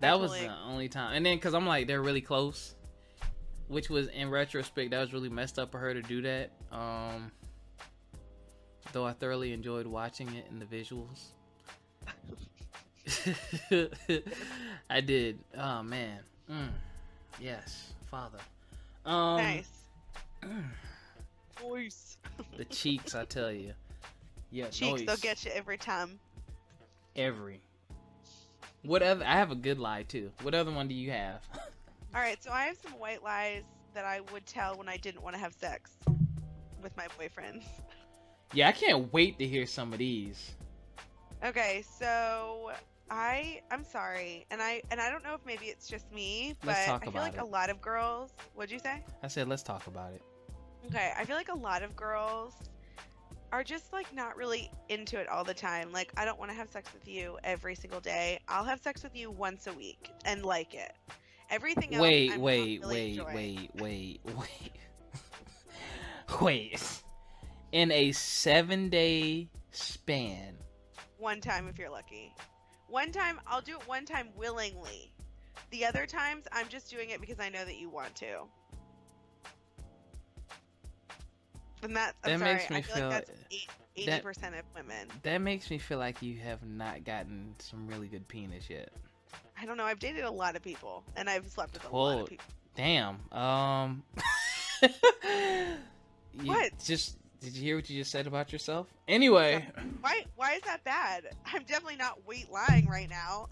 that 0.01 0.19
was 0.19 0.33
the 0.33 0.53
only 0.67 0.89
time. 0.89 1.15
And 1.15 1.27
then, 1.27 1.39
cause 1.39 1.55
I'm 1.55 1.67
like, 1.67 1.87
they're 1.87 2.03
really 2.03 2.21
close, 2.21 2.75
which 3.67 3.91
was 3.91 4.09
in 4.09 4.31
retrospect, 4.31 4.93
that 4.93 5.01
was 5.01 5.13
really 5.13 5.29
messed 5.29 5.59
up 5.59 5.73
for 5.73 5.79
her 5.79 5.93
to 5.93 6.03
do 6.03 6.23
that. 6.23 6.53
Um, 6.71 7.33
though 8.93 9.05
I 9.05 9.13
thoroughly 9.13 9.53
enjoyed 9.53 9.87
watching 9.87 10.33
it 10.35 10.47
in 10.51 10.59
the 10.59 10.65
visuals. 10.65 11.33
I 14.91 15.01
did. 15.01 15.39
Oh 15.57 15.83
man. 15.83 16.21
Mm. 16.51 16.69
Yes, 17.41 17.93
father. 18.11 18.39
Um, 19.05 19.37
nice. 19.39 19.69
Voice. 21.61 22.19
the 22.57 22.65
cheeks, 22.67 23.15
I 23.15 23.25
tell 23.25 23.51
you. 23.53 23.73
Yeah, 24.51 24.67
Cheeks, 24.69 25.01
noise. 25.01 25.07
they'll 25.07 25.17
get 25.17 25.45
you 25.45 25.51
every 25.55 25.77
time. 25.79 26.19
every. 27.17 27.61
What 28.83 29.03
other? 29.03 29.25
I 29.25 29.33
have 29.35 29.51
a 29.51 29.55
good 29.57 29.79
lie 29.79 30.05
too. 30.05 30.31
What 30.43 30.55
other 30.55 30.71
one 30.71 30.89
do 30.89 30.95
you 30.95 31.11
have? 31.11 31.41
All 32.15 32.21
right, 32.21 32.43
so 32.43 32.51
I 32.51 32.65
have 32.65 32.77
some 32.83 32.93
white 32.99 33.23
lies 33.23 33.65
that 33.95 34.05
I 34.05 34.21
would 34.33 34.47
tell 34.47 34.77
when 34.77 34.89
I 34.89 34.97
didn't 34.97 35.23
want 35.23 35.35
to 35.35 35.41
have 35.41 35.53
sex 35.53 35.91
with 36.83 36.97
my 36.97 37.07
boyfriend. 37.19 37.63
yeah, 38.55 38.69
I 38.69 38.73
can't 38.73 39.13
wait 39.13 39.39
to 39.41 39.47
hear 39.47 39.67
some 39.67 39.93
of 39.93 39.99
these. 39.99 40.53
Okay, 41.45 41.85
so 41.99 42.71
I 43.11 43.61
I'm 43.71 43.85
sorry, 43.85 44.47
and 44.51 44.63
I 44.63 44.81
and 44.91 45.01
I 45.01 45.11
don't 45.11 45.23
know 45.25 45.35
if 45.35 45.41
maybe 45.45 45.67
it's 45.67 45.89
just 45.89 46.11
me, 46.13 46.55
but 46.61 46.69
Let's 46.69 46.87
talk 46.87 47.03
I 47.07 47.11
feel 47.11 47.21
like 47.21 47.35
it. 47.35 47.41
a 47.41 47.45
lot 47.45 47.69
of 47.71 47.81
girls. 47.83 48.33
What'd 48.55 48.71
you 48.71 48.79
say? 48.79 49.03
I 49.23 49.29
said 49.29 49.49
let's 49.49 49.63
talk 49.63 49.87
about 49.89 50.13
it. 50.15 50.23
Okay, 50.87 51.13
I 51.17 51.25
feel 51.25 51.37
like 51.37 51.51
a 51.51 51.57
lot 51.57 51.83
of 51.83 51.95
girls 51.97 52.55
are 53.53 53.65
just 53.65 53.93
like 53.93 54.13
not 54.15 54.37
really 54.37 54.71
into 54.89 55.19
it 55.19 55.29
all 55.29 55.45
the 55.45 55.55
time. 55.55 55.93
Like, 55.93 56.13
I 56.17 56.25
don't 56.25 56.39
want 56.39 56.51
to 56.51 56.57
have 56.57 56.69
sex 56.69 56.91
with 56.93 57.07
you 57.09 57.39
every 57.45 57.75
single 57.75 58.01
day. 58.01 58.41
I'll 58.49 58.65
have 58.65 58.81
sex 58.81 59.03
with 59.03 59.17
you 59.17 59.31
once 59.31 59.67
a 59.67 59.73
week 59.73 60.11
and 60.25 60.45
like 60.45 60.75
it. 60.75 60.93
Everything 61.51 61.95
else. 61.95 62.03
Wait, 62.03 62.33
I'm 62.33 62.41
wait, 62.41 62.81
really 62.81 62.95
wait, 62.95 63.09
enjoying. 63.11 63.35
wait, 63.35 63.71
wait, 63.75 64.21
wait, 64.37 64.73
wait. 66.41 67.03
In 67.73 67.91
a 67.91 68.13
seven-day 68.13 69.49
span, 69.71 70.55
One 71.19 71.41
time 71.41 71.69
if 71.69 71.79
you're 71.79 71.91
lucky. 71.91 72.35
One 72.89 73.13
time, 73.13 73.41
I'll 73.47 73.61
do 73.61 73.77
it 73.77 73.87
one 73.87 74.05
time 74.07 74.29
willingly. 74.37 75.13
The 75.71 75.85
other 75.85 76.07
times, 76.07 76.47
I'm 76.53 76.69
just 76.69 76.91
doing 76.91 77.11
it 77.11 77.21
because 77.21 77.41
I 77.41 77.51
know 77.51 77.65
that 77.65 77.77
you 77.77 77.91
want 77.91 78.15
to. 78.17 78.45
And 81.83 81.97
that, 81.97 82.15
I'm 82.25 82.31
That 82.33 82.39
sorry, 82.41 82.53
makes 82.55 82.71
me 82.71 82.77
I 82.77 82.83
feel, 82.83 82.95
feel- 82.97 83.09
like 83.09 83.27
that's 83.27 84.25
80% 84.25 84.59
of 84.59 84.65
women. 84.75 85.09
that 85.23 85.39
makes 85.39 85.71
me 85.71 85.79
feel 85.79 85.99
like 85.99 86.23
you 86.23 86.39
have 86.39 86.63
not 86.65 87.05
gotten 87.05 87.55
some 87.59 87.87
really 87.87 88.07
good 88.09 88.27
penis 88.29 88.69
yet. 88.71 88.91
I 89.61 89.67
don't 89.67 89.77
know. 89.77 89.85
I've 89.85 89.99
dated 89.99 90.25
a 90.25 90.31
lot 90.31 90.57
of 90.57 90.63
people, 90.63 91.03
and 91.17 91.29
I've 91.29 91.47
slept 91.49 91.75
with 91.75 91.85
a 91.85 91.95
lot 91.97 92.21
of 92.21 92.29
people. 92.29 92.47
Damn. 92.77 93.19
Um. 93.33 94.03
What? 96.45 96.73
Just 96.85 97.17
did 97.41 97.57
you 97.57 97.63
hear 97.63 97.77
what 97.77 97.89
you 97.91 97.99
just 98.01 98.13
said 98.13 98.27
about 98.29 98.53
yourself? 98.53 98.87
Anyway, 99.09 99.67
Why? 100.01 100.25
Why 100.37 100.55
is 100.55 100.63
that 100.63 100.85
bad? 100.85 101.25
I'm 101.47 101.63
definitely 101.65 101.97
not 101.97 102.25
weight 102.27 102.49
lying 102.51 102.87
right 102.87 103.11
now. 103.11 103.49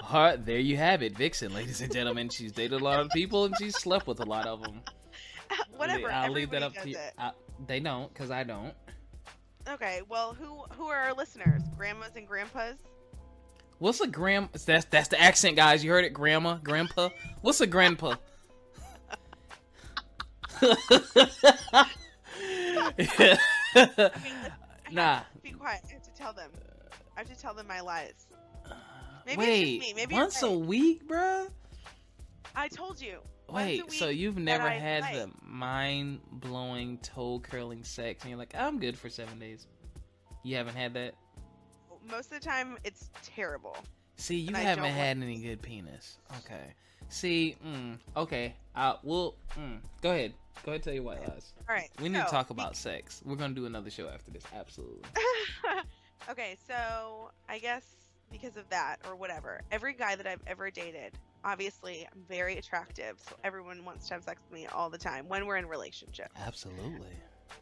Huh, 0.00 0.36
there 0.38 0.58
you 0.60 0.76
have 0.76 1.02
it, 1.02 1.16
Vixen, 1.16 1.52
ladies 1.52 1.80
and 1.80 1.92
gentlemen. 1.92 2.28
She's 2.28 2.52
dated 2.52 2.80
a 2.80 2.84
lot 2.84 3.00
of 3.00 3.10
people 3.10 3.44
and 3.46 3.54
she's 3.58 3.76
slept 3.76 4.06
with 4.06 4.20
a 4.20 4.24
lot 4.24 4.46
of 4.46 4.62
them. 4.62 4.82
Whatever. 5.76 6.08
I'll 6.12 6.32
leave 6.32 6.50
that 6.50 6.62
up 6.62 6.74
to 6.74 6.88
you. 6.88 6.96
I, 7.18 7.32
they 7.66 7.80
don't, 7.80 8.12
cause 8.14 8.30
I 8.30 8.44
don't. 8.44 8.72
Okay. 9.68 10.02
Well, 10.08 10.34
who 10.34 10.62
who 10.76 10.86
are 10.86 10.98
our 10.98 11.14
listeners? 11.14 11.62
Grandmas 11.76 12.12
and 12.16 12.26
grandpas? 12.26 12.76
What's 13.78 14.00
a 14.00 14.06
gram? 14.06 14.48
That's 14.64 14.84
that's 14.86 15.08
the 15.08 15.20
accent, 15.20 15.56
guys. 15.56 15.84
You 15.84 15.90
heard 15.90 16.04
it, 16.04 16.12
grandma, 16.12 16.58
grandpa. 16.62 17.10
What's 17.42 17.60
a 17.60 17.66
grandpa? 17.66 18.14
Nah. 24.92 25.20
Be 25.42 25.50
quiet. 25.50 25.80
I 25.88 25.92
have 25.92 26.02
to 26.02 26.14
tell 26.14 26.32
them. 26.32 26.50
I 27.16 27.20
have 27.20 27.28
to 27.28 27.36
tell 27.36 27.54
them 27.54 27.66
my 27.66 27.80
lies. 27.80 28.26
Maybe 29.26 29.42
it's 29.42 29.70
just 29.80 29.80
me. 29.80 29.92
Maybe 29.96 30.14
once 30.14 30.42
a 30.42 30.50
week, 30.50 31.08
bruh? 31.08 31.48
I 32.54 32.68
told 32.68 33.00
you. 33.00 33.18
Wait, 33.48 33.92
so 33.92 34.08
you've 34.08 34.38
never 34.38 34.68
had 34.68 35.02
like. 35.02 35.14
the 35.14 35.30
mind 35.42 36.20
blowing, 36.32 36.98
toe 36.98 37.40
curling 37.40 37.84
sex, 37.84 38.22
and 38.22 38.30
you're 38.30 38.38
like, 38.38 38.54
I'm 38.56 38.78
good 38.78 38.98
for 38.98 39.08
seven 39.08 39.38
days. 39.38 39.66
You 40.42 40.56
haven't 40.56 40.76
had 40.76 40.94
that? 40.94 41.14
Most 42.10 42.32
of 42.32 42.40
the 42.40 42.46
time, 42.46 42.76
it's 42.84 43.10
terrible. 43.24 43.76
See, 44.16 44.36
you 44.36 44.54
haven't 44.54 44.84
had 44.84 45.16
any 45.18 45.38
good 45.38 45.62
penis. 45.62 46.18
Okay. 46.38 46.72
See, 47.08 47.56
mm, 47.64 47.98
okay. 48.16 48.54
Uh, 48.74 48.94
we'll, 49.02 49.36
mm, 49.58 49.78
go 50.02 50.10
ahead. 50.10 50.34
Go 50.64 50.72
ahead, 50.72 50.82
tell 50.82 50.94
your 50.94 51.02
white 51.02 51.20
lies. 51.28 51.52
All 51.68 51.74
right. 51.74 51.90
We 52.00 52.08
need 52.08 52.18
to 52.18 52.30
talk 52.30 52.50
about 52.50 52.76
sex. 52.76 53.22
We're 53.24 53.36
gonna 53.36 53.54
do 53.54 53.66
another 53.66 53.90
show 53.90 54.08
after 54.08 54.30
this. 54.30 54.42
Absolutely. 54.54 55.02
okay, 56.30 56.56
so 56.66 57.30
I 57.48 57.58
guess 57.58 57.84
because 58.32 58.56
of 58.56 58.68
that 58.70 58.96
or 59.06 59.14
whatever, 59.16 59.60
every 59.70 59.92
guy 59.92 60.16
that 60.16 60.26
I've 60.26 60.42
ever 60.46 60.70
dated, 60.70 61.12
obviously, 61.46 62.06
I'm 62.12 62.22
very 62.28 62.58
attractive, 62.58 63.18
so 63.26 63.36
everyone 63.44 63.84
wants 63.84 64.08
to 64.08 64.14
have 64.14 64.24
sex 64.24 64.42
with 64.50 64.58
me 64.58 64.66
all 64.66 64.90
the 64.90 64.98
time 64.98 65.28
when 65.28 65.46
we're 65.46 65.56
in 65.56 65.64
a 65.64 65.68
relationship. 65.68 66.28
Absolutely. 66.44 67.16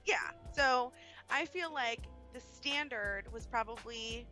Yeah. 0.06 0.16
So 0.56 0.92
I 1.30 1.44
feel 1.44 1.72
like 1.72 2.00
the 2.32 2.40
standard 2.40 3.24
was 3.32 3.46
probably 3.46 4.26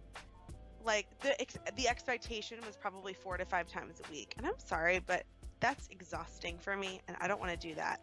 like 0.85 1.07
the 1.21 1.41
ex- 1.41 1.59
the 1.77 1.87
expectation 1.87 2.59
was 2.67 2.77
probably 2.77 3.12
four 3.12 3.37
to 3.37 3.45
five 3.45 3.69
times 3.69 4.01
a 4.05 4.11
week, 4.11 4.35
and 4.38 4.47
I'm 4.47 4.59
sorry, 4.59 5.01
but 5.07 5.25
that's 5.61 5.87
exhausting 5.88 6.59
for 6.59 6.77
me, 6.77 7.01
and 7.07 7.17
I 7.21 7.29
don't 7.29 7.38
want 7.38 7.53
to 7.53 7.69
do 7.69 7.75
that. 7.77 8.01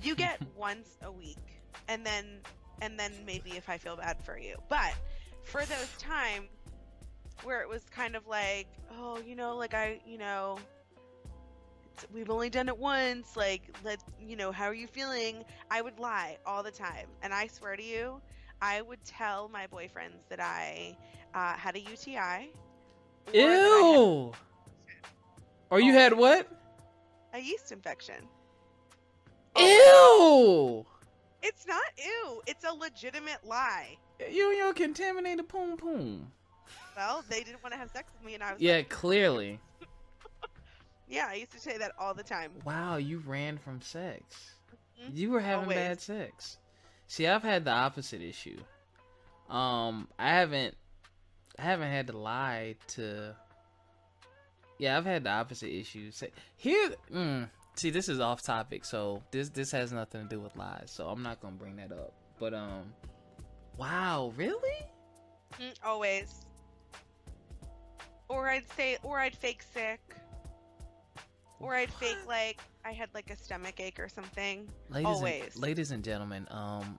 You 0.00 0.14
get 0.14 0.40
once 0.56 0.98
a 1.02 1.10
week, 1.10 1.62
and 1.88 2.04
then 2.06 2.40
and 2.82 2.98
then 2.98 3.12
maybe 3.26 3.52
if 3.52 3.68
I 3.68 3.78
feel 3.78 3.96
bad 3.96 4.22
for 4.22 4.38
you. 4.38 4.56
But 4.68 4.94
for 5.44 5.64
those 5.64 5.88
times 5.98 6.48
where 7.44 7.62
it 7.62 7.68
was 7.68 7.82
kind 7.90 8.16
of 8.16 8.26
like, 8.26 8.68
oh, 8.98 9.18
you 9.26 9.34
know, 9.34 9.56
like 9.56 9.74
I, 9.74 10.00
you 10.06 10.18
know, 10.18 10.58
we've 12.12 12.30
only 12.30 12.50
done 12.50 12.68
it 12.68 12.76
once. 12.78 13.36
Like, 13.36 13.62
let 13.84 14.02
you 14.20 14.36
know, 14.36 14.52
how 14.52 14.64
are 14.66 14.74
you 14.74 14.86
feeling? 14.86 15.44
I 15.70 15.82
would 15.82 15.98
lie 15.98 16.38
all 16.46 16.62
the 16.62 16.70
time, 16.70 17.06
and 17.22 17.32
I 17.34 17.46
swear 17.46 17.76
to 17.76 17.82
you, 17.82 18.20
I 18.60 18.82
would 18.82 19.04
tell 19.04 19.48
my 19.48 19.66
boyfriends 19.66 20.28
that 20.28 20.40
I 20.40 20.96
uh, 21.34 21.54
had 21.54 21.76
a 21.76 21.80
UTI. 21.80 22.52
or 23.28 23.32
that 23.32 23.36
I 23.36 23.40
had 23.40 23.94
Ew. 23.94 24.32
Or 25.70 25.80
you 25.80 25.92
had 25.94 26.12
what? 26.12 26.48
a 27.34 27.40
yeast 27.40 27.72
infection. 27.72 28.16
Ew. 29.56 30.84
It's 31.42 31.66
not 31.66 31.82
ew. 31.98 32.42
It's 32.46 32.64
a 32.64 32.72
legitimate 32.72 33.44
lie. 33.44 33.96
You 34.30 34.44
your 34.50 34.72
contaminated 34.72 35.48
poom 35.48 35.76
poom. 35.76 36.30
Well, 36.96 37.24
they 37.28 37.42
didn't 37.42 37.62
want 37.62 37.72
to 37.72 37.78
have 37.78 37.90
sex 37.90 38.10
with 38.16 38.26
me, 38.26 38.34
and 38.34 38.42
I 38.42 38.52
was 38.52 38.60
Yeah, 38.62 38.76
like, 38.76 38.88
clearly. 38.90 39.58
yeah, 41.08 41.26
I 41.28 41.34
used 41.34 41.52
to 41.52 41.58
say 41.60 41.78
that 41.78 41.92
all 41.98 42.14
the 42.14 42.22
time. 42.22 42.52
Wow, 42.64 42.96
you 42.96 43.22
ran 43.26 43.58
from 43.58 43.80
sex. 43.80 44.54
Mhm. 45.02 45.14
You 45.16 45.30
were 45.30 45.40
having 45.40 45.64
Always. 45.64 45.76
bad 45.76 46.00
sex. 46.00 46.58
See, 47.06 47.26
I've 47.26 47.42
had 47.42 47.64
the 47.64 47.70
opposite 47.72 48.20
issue. 48.22 48.58
Um, 49.48 50.08
I 50.18 50.30
haven't, 50.30 50.76
I 51.58 51.62
haven't 51.62 51.90
had 51.90 52.06
to 52.08 52.16
lie 52.16 52.76
to. 52.88 53.36
Yeah, 54.78 54.96
I've 54.96 55.04
had 55.04 55.24
the 55.24 55.30
opposite 55.30 55.68
issue. 55.70 56.10
Say- 56.10 56.32
Here, 56.56 56.90
mm, 57.12 57.48
see, 57.76 57.90
this 57.90 58.08
is 58.08 58.18
off 58.20 58.42
topic, 58.42 58.84
so 58.84 59.22
this 59.30 59.48
this 59.50 59.70
has 59.72 59.92
nothing 59.92 60.22
to 60.22 60.28
do 60.28 60.40
with 60.40 60.56
lies, 60.56 60.90
so 60.90 61.08
I'm 61.08 61.22
not 61.22 61.40
gonna 61.40 61.56
bring 61.56 61.76
that 61.76 61.92
up. 61.92 62.12
But 62.38 62.54
um, 62.54 62.92
wow, 63.76 64.32
really? 64.36 64.86
Mm, 65.60 65.74
always. 65.84 66.46
Or 68.32 68.48
I'd 68.48 68.64
say, 68.76 68.96
or 69.02 69.18
I'd 69.18 69.36
fake 69.36 69.62
sick. 69.74 70.00
Or 71.60 71.74
I'd 71.74 71.92
fake 71.92 72.16
like 72.26 72.58
I 72.84 72.92
had 72.92 73.10
like 73.14 73.30
a 73.30 73.36
stomach 73.36 73.78
ache 73.78 74.00
or 74.00 74.08
something. 74.08 74.68
Ladies 74.88 75.06
Always. 75.06 75.54
And, 75.54 75.62
ladies 75.62 75.90
and 75.90 76.02
gentlemen, 76.02 76.48
um, 76.50 76.98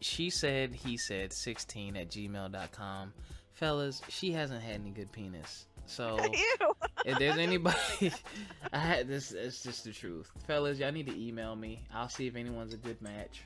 she 0.00 0.30
said, 0.30 0.74
he 0.74 0.96
said, 0.96 1.32
16 1.32 1.96
at 1.96 2.10
gmail.com. 2.10 3.12
Fellas, 3.54 4.02
she 4.08 4.30
hasn't 4.30 4.62
had 4.62 4.74
any 4.74 4.90
good 4.90 5.10
penis. 5.10 5.66
So 5.86 6.18
if 7.04 7.18
there's 7.18 7.38
anybody, 7.38 8.12
I 8.72 8.78
had 8.78 9.08
this, 9.08 9.32
it's 9.32 9.62
just 9.62 9.84
the 9.84 9.92
truth. 9.92 10.30
Fellas, 10.46 10.78
y'all 10.78 10.92
need 10.92 11.06
to 11.06 11.18
email 11.18 11.56
me. 11.56 11.82
I'll 11.92 12.10
see 12.10 12.26
if 12.26 12.36
anyone's 12.36 12.74
a 12.74 12.76
good 12.76 13.00
match. 13.00 13.42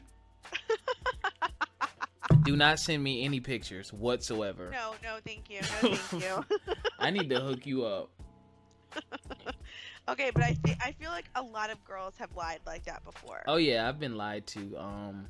Do 2.44 2.56
not 2.56 2.78
send 2.78 3.02
me 3.02 3.24
any 3.24 3.40
pictures 3.40 3.92
whatsoever. 3.92 4.70
no, 4.70 4.94
no, 5.02 5.16
thank 5.24 5.50
you. 5.50 5.60
No, 5.60 5.94
thank 5.96 6.12
you. 6.22 6.44
I 6.98 7.10
need 7.10 7.28
to 7.30 7.40
hook 7.40 7.66
you 7.66 7.84
up. 7.84 8.10
okay, 10.08 10.30
but 10.32 10.42
I 10.42 10.56
I 10.80 10.92
feel 10.92 11.10
like 11.10 11.24
a 11.34 11.42
lot 11.42 11.70
of 11.70 11.82
girls 11.84 12.16
have 12.18 12.34
lied 12.36 12.60
like 12.66 12.84
that 12.84 13.04
before. 13.04 13.42
Oh 13.46 13.56
yeah, 13.56 13.88
I've 13.88 13.98
been 13.98 14.16
lied 14.16 14.46
to. 14.48 14.76
Um, 14.76 15.26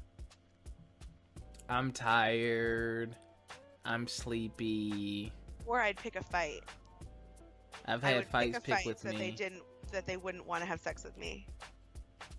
I'm 1.68 1.92
tired. 1.92 3.16
I'm 3.84 4.06
sleepy. 4.06 5.32
Or 5.66 5.80
I'd 5.80 5.96
pick 5.96 6.16
a 6.16 6.22
fight. 6.22 6.62
I've 7.86 8.02
had 8.02 8.26
fights 8.28 8.58
pick 8.64 8.74
fight 8.74 8.86
with 8.86 9.00
that 9.02 9.12
me. 9.12 9.18
they 9.18 9.30
didn't 9.30 9.62
that 9.92 10.06
they 10.06 10.16
wouldn't 10.16 10.46
want 10.46 10.62
to 10.62 10.66
have 10.66 10.80
sex 10.80 11.04
with 11.04 11.16
me. 11.16 11.46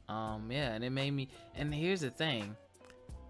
Um, 0.10 0.52
yeah, 0.52 0.74
and 0.74 0.84
it 0.84 0.90
made 0.90 1.12
me. 1.12 1.30
And 1.56 1.74
here's 1.74 2.02
the 2.02 2.10
thing. 2.10 2.56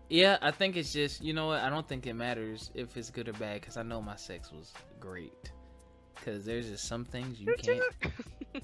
Yeah, 0.10 0.38
I 0.42 0.52
think 0.52 0.76
it's 0.76 0.94
just 0.94 1.24
you 1.24 1.34
know 1.34 1.48
what. 1.48 1.62
I 1.62 1.70
don't 1.70 1.88
think 1.88 2.06
it 2.08 2.14
matters 2.14 2.70
if 2.76 2.96
it's 2.98 3.10
good 3.10 3.28
or 3.30 3.34
bad 3.34 3.62
because 3.62 3.78
I 3.78 3.84
know 3.84 4.02
my 4.02 4.16
sex 4.16 4.52
was 4.52 4.72
great. 5.00 5.52
Because 6.16 6.46
there's 6.46 6.70
just 6.70 6.88
some 6.88 7.04
things 7.04 7.40
you 7.40 7.54
can't. 7.58 7.84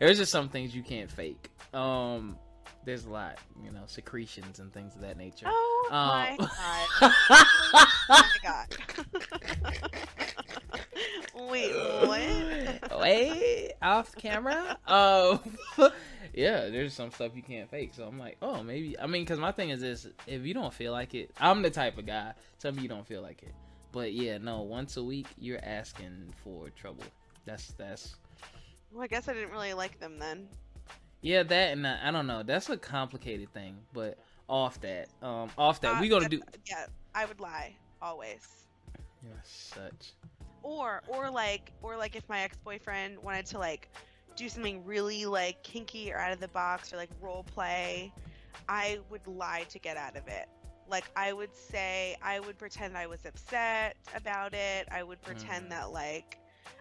there's 0.00 0.18
just 0.18 0.32
some 0.32 0.48
things 0.48 0.74
you 0.74 0.82
can't 0.82 1.10
fake. 1.10 1.50
Um, 1.74 2.36
there's 2.84 3.04
a 3.04 3.10
lot, 3.10 3.38
you 3.62 3.70
know, 3.70 3.82
secretions 3.86 4.58
and 4.58 4.72
things 4.72 4.96
of 4.96 5.02
that 5.02 5.16
nature. 5.16 5.46
Oh 5.48 5.88
Um, 5.90 5.96
my 5.98 6.36
god. 7.00 7.12
Oh 8.08 8.08
my 8.08 8.38
god. 8.42 8.66
Wait, 11.50 11.72
what? 11.72 13.00
Wait, 13.00 13.72
off 13.82 14.14
camera. 14.16 14.78
Um, 14.86 15.40
yeah, 16.32 16.68
there's 16.68 16.94
some 16.94 17.10
stuff 17.10 17.32
you 17.34 17.42
can't 17.42 17.70
fake. 17.70 17.92
So 17.94 18.04
I'm 18.04 18.18
like, 18.18 18.36
oh, 18.42 18.62
maybe. 18.62 18.98
I 18.98 19.06
mean, 19.06 19.22
because 19.22 19.38
my 19.38 19.52
thing 19.52 19.70
is 19.70 19.80
this: 19.80 20.06
if 20.26 20.42
you 20.44 20.54
don't 20.54 20.72
feel 20.72 20.92
like 20.92 21.14
it, 21.14 21.30
I'm 21.40 21.62
the 21.62 21.70
type 21.70 21.98
of 21.98 22.06
guy. 22.06 22.32
Tell 22.58 22.72
me 22.72 22.82
you 22.82 22.88
don't 22.88 23.06
feel 23.06 23.22
like 23.22 23.42
it. 23.42 23.54
But 23.92 24.12
yeah, 24.14 24.38
no, 24.38 24.62
once 24.62 24.96
a 24.96 25.02
week 25.04 25.26
you're 25.38 25.60
asking 25.62 26.32
for 26.42 26.70
trouble. 26.70 27.04
That's 27.44 27.72
that's 27.72 28.16
Well, 28.92 29.02
I 29.02 29.06
guess 29.06 29.28
I 29.28 29.34
didn't 29.34 29.50
really 29.50 29.74
like 29.74 29.98
them 30.00 30.18
then. 30.18 30.48
yeah, 31.20 31.42
that 31.42 31.72
and 31.72 31.84
uh, 31.86 31.96
I 32.02 32.10
don't 32.10 32.26
know. 32.26 32.42
That's 32.42 32.70
a 32.70 32.76
complicated 32.76 33.52
thing. 33.52 33.76
But 33.92 34.18
off 34.48 34.80
that, 34.80 35.08
um, 35.22 35.50
off 35.58 35.80
that, 35.82 35.96
Uh, 35.96 36.00
we 36.00 36.08
gonna 36.08 36.28
do. 36.28 36.40
Yeah, 36.66 36.86
I 37.14 37.24
would 37.26 37.40
lie 37.40 37.76
always. 38.00 38.46
You're 39.22 39.32
such. 39.44 40.12
Or 40.62 41.02
or 41.08 41.28
like 41.30 41.72
or 41.82 41.96
like 41.96 42.16
if 42.16 42.26
my 42.28 42.40
ex 42.40 42.56
boyfriend 42.56 43.18
wanted 43.22 43.46
to 43.46 43.58
like 43.58 43.88
do 44.36 44.48
something 44.48 44.84
really 44.84 45.26
like 45.26 45.62
kinky 45.62 46.12
or 46.12 46.18
out 46.18 46.32
of 46.32 46.40
the 46.40 46.48
box 46.48 46.92
or 46.92 46.96
like 46.96 47.10
role 47.20 47.44
play, 47.44 48.12
I 48.68 48.98
would 49.10 49.26
lie 49.26 49.64
to 49.70 49.78
get 49.78 49.96
out 49.96 50.16
of 50.16 50.28
it. 50.28 50.48
Like 50.88 51.04
I 51.16 51.32
would 51.32 51.54
say 51.54 52.16
I 52.22 52.40
would 52.40 52.58
pretend 52.58 52.96
I 52.96 53.06
was 53.06 53.24
upset 53.24 53.96
about 54.14 54.54
it. 54.54 54.88
I 54.90 55.02
would 55.02 55.22
pretend 55.22 55.66
Mhm. 55.66 55.70
that 55.70 55.92
like 55.92 56.38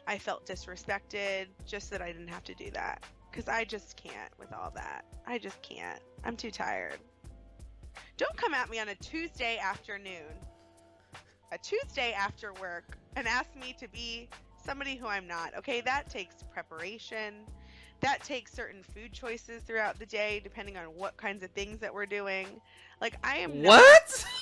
I 0.08 0.18
felt 0.18 0.46
disrespected 0.46 1.48
just 1.66 1.90
that 1.92 2.02
I 2.02 2.12
didn't 2.12 2.28
have 2.30 2.44
to 2.46 2.56
do 2.56 2.72
that. 2.72 3.04
Cause 3.32 3.48
I 3.48 3.64
just 3.64 3.96
can't 3.96 4.38
with 4.38 4.52
all 4.52 4.72
that. 4.72 5.06
I 5.26 5.38
just 5.38 5.62
can't. 5.62 6.02
I'm 6.26 6.36
too 6.36 6.52
tired. 6.52 7.00
Don't 8.18 8.36
come 8.36 8.54
at 8.54 8.70
me 8.70 8.80
on 8.80 8.90
a 8.90 8.96
Tuesday 8.96 9.58
afternoon, 9.58 10.26
a 11.52 11.58
Tuesday 11.58 12.12
after 12.14 12.54
work, 12.54 12.98
and 13.16 13.28
ask 13.28 13.56
me 13.56 13.74
to 13.80 13.88
be 13.88 14.30
somebody 14.64 14.96
who 14.96 15.08
I'm 15.08 15.28
not. 15.28 15.56
Okay, 15.58 15.82
that 15.82 16.10
takes 16.10 16.44
preparation. 16.52 17.34
That 18.02 18.24
takes 18.24 18.52
certain 18.54 18.82
food 18.84 19.14
choices 19.14 19.62
throughout 19.64 20.00
the 20.00 20.06
day, 20.06 20.42
depending 20.44 20.78
on 20.78 20.86
what 20.86 21.18
kinds 21.18 21.44
of 21.44 21.52
things 21.52 21.80
that 21.80 21.94
we're 21.94 22.06
doing. 22.08 22.48
Like 23.00 23.16
I 23.24 23.38
am 23.38 23.62
not 23.62 23.80
What? 23.80 24.10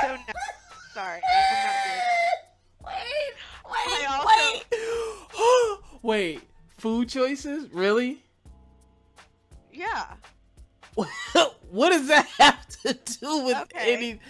so 0.00 0.16
no, 0.16 0.32
sorry. 0.94 1.20
I'm 1.30 1.66
not 1.66 1.74
doing 1.84 2.00
Wait, 3.70 4.06
also... 4.08 4.28
wait, 5.42 6.02
wait. 6.02 6.40
Food 6.78 7.08
choices? 7.08 7.68
Really? 7.72 8.22
Yeah. 9.72 10.06
what 11.70 11.90
does 11.90 12.08
that 12.08 12.26
have 12.38 12.69
to 12.86 13.18
do 13.20 13.44
with 13.44 13.56
Okay. 13.56 13.94
any? 13.94 14.20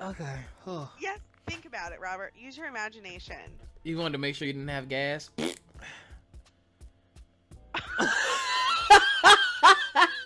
Okay. 0.00 0.36
Oh. 0.66 0.90
Yes, 1.00 1.18
think 1.46 1.64
about 1.66 1.92
it, 1.92 2.00
Robert. 2.00 2.32
Use 2.38 2.56
your 2.56 2.66
imagination. 2.66 3.36
You 3.82 3.98
wanted 3.98 4.12
to 4.12 4.18
make 4.18 4.34
sure 4.34 4.46
you 4.46 4.52
didn't 4.52 4.68
have 4.68 4.88
gas. 4.88 5.30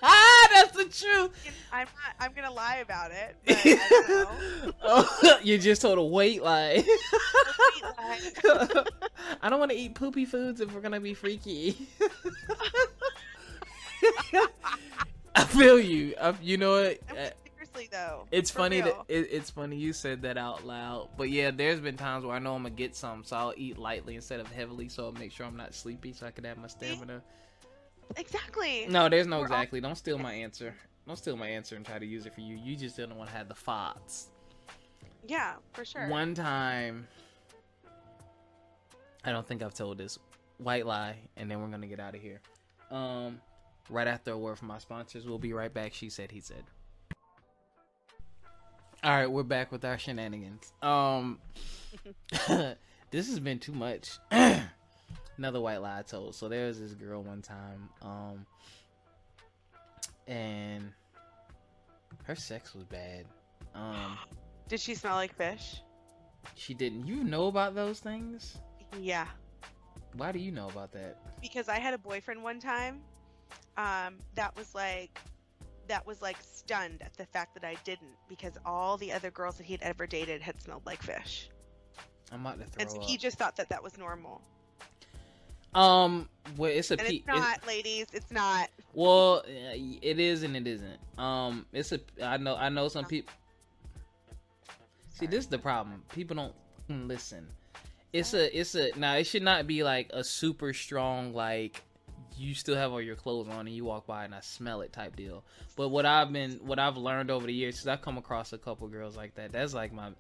That's 0.03 0.73
the 0.73 0.85
truth. 0.85 1.31
I'm 1.73 1.87
not 1.87 2.15
I'm 2.21 2.33
gonna 2.33 2.53
lie 2.53 2.77
about 2.77 3.11
it, 3.11 3.37
but 3.47 3.57
I 3.65 3.89
don't 3.91 4.09
know. 4.67 4.73
oh, 4.83 5.39
you 5.43 5.59
just 5.59 5.83
told 5.83 5.99
a 5.99 6.03
weight 6.05 6.43
lie. 6.43 6.85
Lie. 7.99 8.21
I 9.43 9.49
don't 9.51 9.59
want 9.59 9.71
to 9.71 9.77
eat 9.77 9.95
poopy 9.95 10.25
foods 10.25 10.61
if 10.61 10.73
we're 10.75 10.81
gonna 10.81 11.01
be 11.01 11.15
freaky. 11.15 11.89
I 15.39 15.45
feel 15.45 15.79
you. 15.79 16.15
I, 16.21 16.35
you 16.43 16.57
know 16.57 16.73
what? 16.83 16.99
Seriously 17.57 17.89
though. 17.91 18.27
It's 18.31 18.51
funny 18.51 18.83
real. 18.83 19.05
that 19.09 19.15
it, 19.15 19.29
it's 19.31 19.51
funny 19.51 19.77
you 19.77 19.93
said 19.93 20.23
that 20.23 20.37
out 20.37 20.67
loud. 20.67 21.09
But 21.17 21.31
yeah, 21.31 21.51
there's 21.51 21.81
been 21.81 21.97
times 21.97 22.25
where 22.25 22.35
I 22.35 22.39
know 22.39 22.55
I'm 22.55 22.63
gonna 22.63 22.75
get 22.75 22.97
some, 22.97 23.25
so 23.25 23.37
I'll 23.37 23.55
eat 23.57 23.79
lightly 23.79 24.17
instead 24.17 24.41
of 24.41 24.47
heavily, 24.51 24.89
so 24.89 25.05
I'll 25.07 25.13
make 25.13 25.33
sure 25.33 25.47
I'm 25.47 25.57
not 25.57 25.75
sleepy, 25.75 26.13
so 26.13 26.27
I 26.27 26.31
can 26.31 26.45
have 26.45 26.59
my 26.59 26.67
stamina. 26.69 27.23
Exactly. 28.17 28.87
No, 28.89 29.09
there's 29.09 29.27
no 29.27 29.37
We're 29.37 29.47
all- 29.47 29.53
exactly. 29.53 29.81
Don't 29.81 29.97
steal 29.97 30.19
my 30.19 30.33
answer. 30.33 30.75
Don't 31.07 31.17
steal 31.17 31.37
my 31.37 31.49
answer 31.49 31.77
and 31.77 31.85
try 31.87 31.99
to 31.99 32.07
use 32.07 32.27
it 32.27 32.35
for 32.35 32.41
you. 32.41 32.57
You 32.57 32.77
just 32.77 32.97
didn't 32.97 33.17
want 33.17 33.31
to 33.31 33.37
have 33.37 33.49
the 33.49 33.55
thoughts. 33.55 34.29
Yeah, 35.27 35.55
for 35.73 35.85
sure. 35.85 36.09
One 36.09 36.35
time, 36.35 37.07
I 39.25 39.33
don't 39.33 39.47
think 39.47 39.63
I've 39.63 39.75
told 39.75 39.99
this 39.99 40.19
white 40.59 40.87
lie, 40.87 41.17
and 41.37 41.51
then 41.51 41.61
we're 41.61 41.69
gonna 41.69 41.87
get 41.87 42.01
out 42.01 42.15
of 42.15 42.21
here. 42.23 42.41
Um, 42.91 43.41
right 43.91 44.07
after 44.07 44.33
a 44.33 44.39
word 44.39 44.59
from 44.59 44.69
my 44.69 44.79
sponsors, 44.79 45.27
we'll 45.27 45.39
be 45.39 45.53
right 45.53 45.73
back. 45.73 45.95
She 45.95 46.11
said, 46.11 46.31
he 46.31 46.41
said. 46.41 46.65
All 49.05 49.13
right, 49.13 49.31
we're 49.31 49.45
back 49.45 49.71
with 49.71 49.85
our 49.85 49.97
shenanigans. 49.97 50.73
Um, 50.83 51.39
this 53.11 53.29
has 53.29 53.39
been 53.39 53.59
too 53.59 53.73
much. 53.73 54.19
Another 55.39 55.61
white 55.61 55.81
lie 55.81 56.01
I 56.01 56.03
told. 56.03 56.35
So 56.35 56.49
there 56.49 56.67
was 56.67 56.81
this 56.81 56.95
girl 56.95 57.23
one 57.23 57.43
time, 57.43 57.89
um, 58.03 58.45
and 60.27 60.91
her 62.25 62.35
sex 62.35 62.75
was 62.75 62.83
bad. 62.85 63.25
Um, 63.75 64.19
Did 64.69 64.81
she 64.81 64.95
smell 64.97 65.15
like 65.15 65.35
fish? 65.37 65.81
she 66.55 66.75
didn't. 66.75 67.07
You 67.07 67.23
know 67.23 67.47
about 67.47 67.75
those 67.75 68.01
things? 68.01 68.59
Yeah. 69.01 69.27
Why 70.15 70.33
do 70.33 70.39
you 70.39 70.51
know 70.51 70.69
about 70.69 70.93
that? 70.93 71.19
because 71.41 71.69
I 71.69 71.79
had 71.79 71.95
a 71.95 71.99
boyfriend 71.99 72.43
one 72.43 72.59
time 72.59 73.01
um, 73.79 74.17
that 74.35 74.55
was 74.57 74.75
like 74.75 75.19
that 75.87 76.07
was 76.07 76.21
like 76.21 76.37
stunned 76.43 77.01
at 77.01 77.15
the 77.15 77.25
fact 77.25 77.55
that 77.55 77.65
I 77.65 77.77
didn't 77.85 78.17
because 78.29 78.59
all 78.67 78.99
the 78.99 79.11
other 79.11 79.31
girls 79.31 79.57
that 79.57 79.65
he 79.65 79.73
had 79.73 79.83
ever 79.83 80.07
dated 80.07 80.43
had 80.43 80.61
smelled 80.61 80.85
like 80.85 81.03
fish, 81.03 81.49
I'm 82.31 82.43
about 82.43 82.59
to 82.59 82.67
throw 82.67 82.81
and 82.81 82.91
so 82.91 82.99
up. 82.99 83.05
he 83.05 83.17
just 83.17 83.39
thought 83.39 83.57
that 83.57 83.71
that 83.71 83.83
was 83.83 83.97
normal. 83.97 84.43
Um, 85.75 86.29
well, 86.57 86.71
it's 86.71 86.91
a 86.91 86.99
And 86.99 87.09
it's 87.09 87.27
not, 87.27 87.67
ladies. 87.67 88.07
It's 88.13 88.31
not. 88.31 88.69
Well, 88.95 89.43
it 89.47 90.19
is 90.19 90.43
and 90.43 90.57
it 90.57 90.67
isn't. 90.67 90.99
Um, 91.19 91.67
it's 91.73 91.93
a. 91.93 92.01
I 92.23 92.37
know. 92.37 92.57
I 92.57 92.69
know 92.69 92.89
some 92.89 93.05
people. 93.05 93.33
See, 95.11 95.27
this 95.27 95.41
is 95.41 95.47
the 95.47 95.59
problem. 95.59 96.03
People 96.13 96.37
don't 96.37 96.55
listen. 97.07 97.47
It's 98.13 98.35
a. 98.35 98.59
It's 98.59 98.75
a. 98.75 98.91
Now, 98.97 99.15
it 99.15 99.25
should 99.25 99.43
not 99.43 99.67
be 99.67 99.85
like 99.85 100.11
a 100.13 100.25
super 100.25 100.73
strong 100.73 101.35
like. 101.35 101.83
You 102.39 102.55
still 102.55 102.77
have 102.77 102.93
all 102.93 103.01
your 103.01 103.17
clothes 103.17 103.49
on 103.49 103.67
and 103.67 103.75
you 103.75 103.85
walk 103.85 104.07
by 104.07 104.25
and 104.25 104.35
I 104.35 104.41
smell 104.41 104.81
it 104.83 104.93
type 104.93 105.17
deal. 105.17 105.45
But 105.77 105.89
what 105.89 106.07
I've 106.07 106.33
been, 106.33 106.53
what 106.63 106.79
I've 106.79 106.97
learned 106.97 107.31
over 107.31 107.47
the 107.47 107.53
years, 107.53 107.77
because 107.77 107.89
I've 107.89 108.03
come 108.03 108.19
across 108.19 108.53
a 108.53 108.59
couple 108.59 108.87
girls 108.89 109.17
like 109.17 109.35
that. 109.35 109.53
That's 109.53 109.75
like 109.75 109.93
my. 109.93 110.11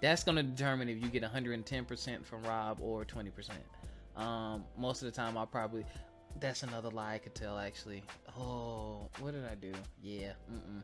That's 0.00 0.22
gonna 0.22 0.42
determine 0.42 0.88
if 0.88 1.02
you 1.02 1.08
get 1.08 1.24
110% 1.24 2.24
from 2.24 2.42
Rob 2.44 2.78
or 2.80 3.04
20%. 3.04 3.50
Um, 4.16 4.64
most 4.76 5.02
of 5.02 5.06
the 5.06 5.12
time, 5.12 5.36
I'll 5.36 5.46
probably. 5.46 5.84
That's 6.40 6.62
another 6.62 6.90
lie 6.90 7.14
I 7.14 7.18
could 7.18 7.34
tell 7.34 7.58
actually. 7.58 8.02
Oh, 8.38 9.08
what 9.20 9.32
did 9.32 9.44
I 9.44 9.54
do? 9.54 9.72
Yeah, 10.02 10.32
mm-mm. 10.52 10.82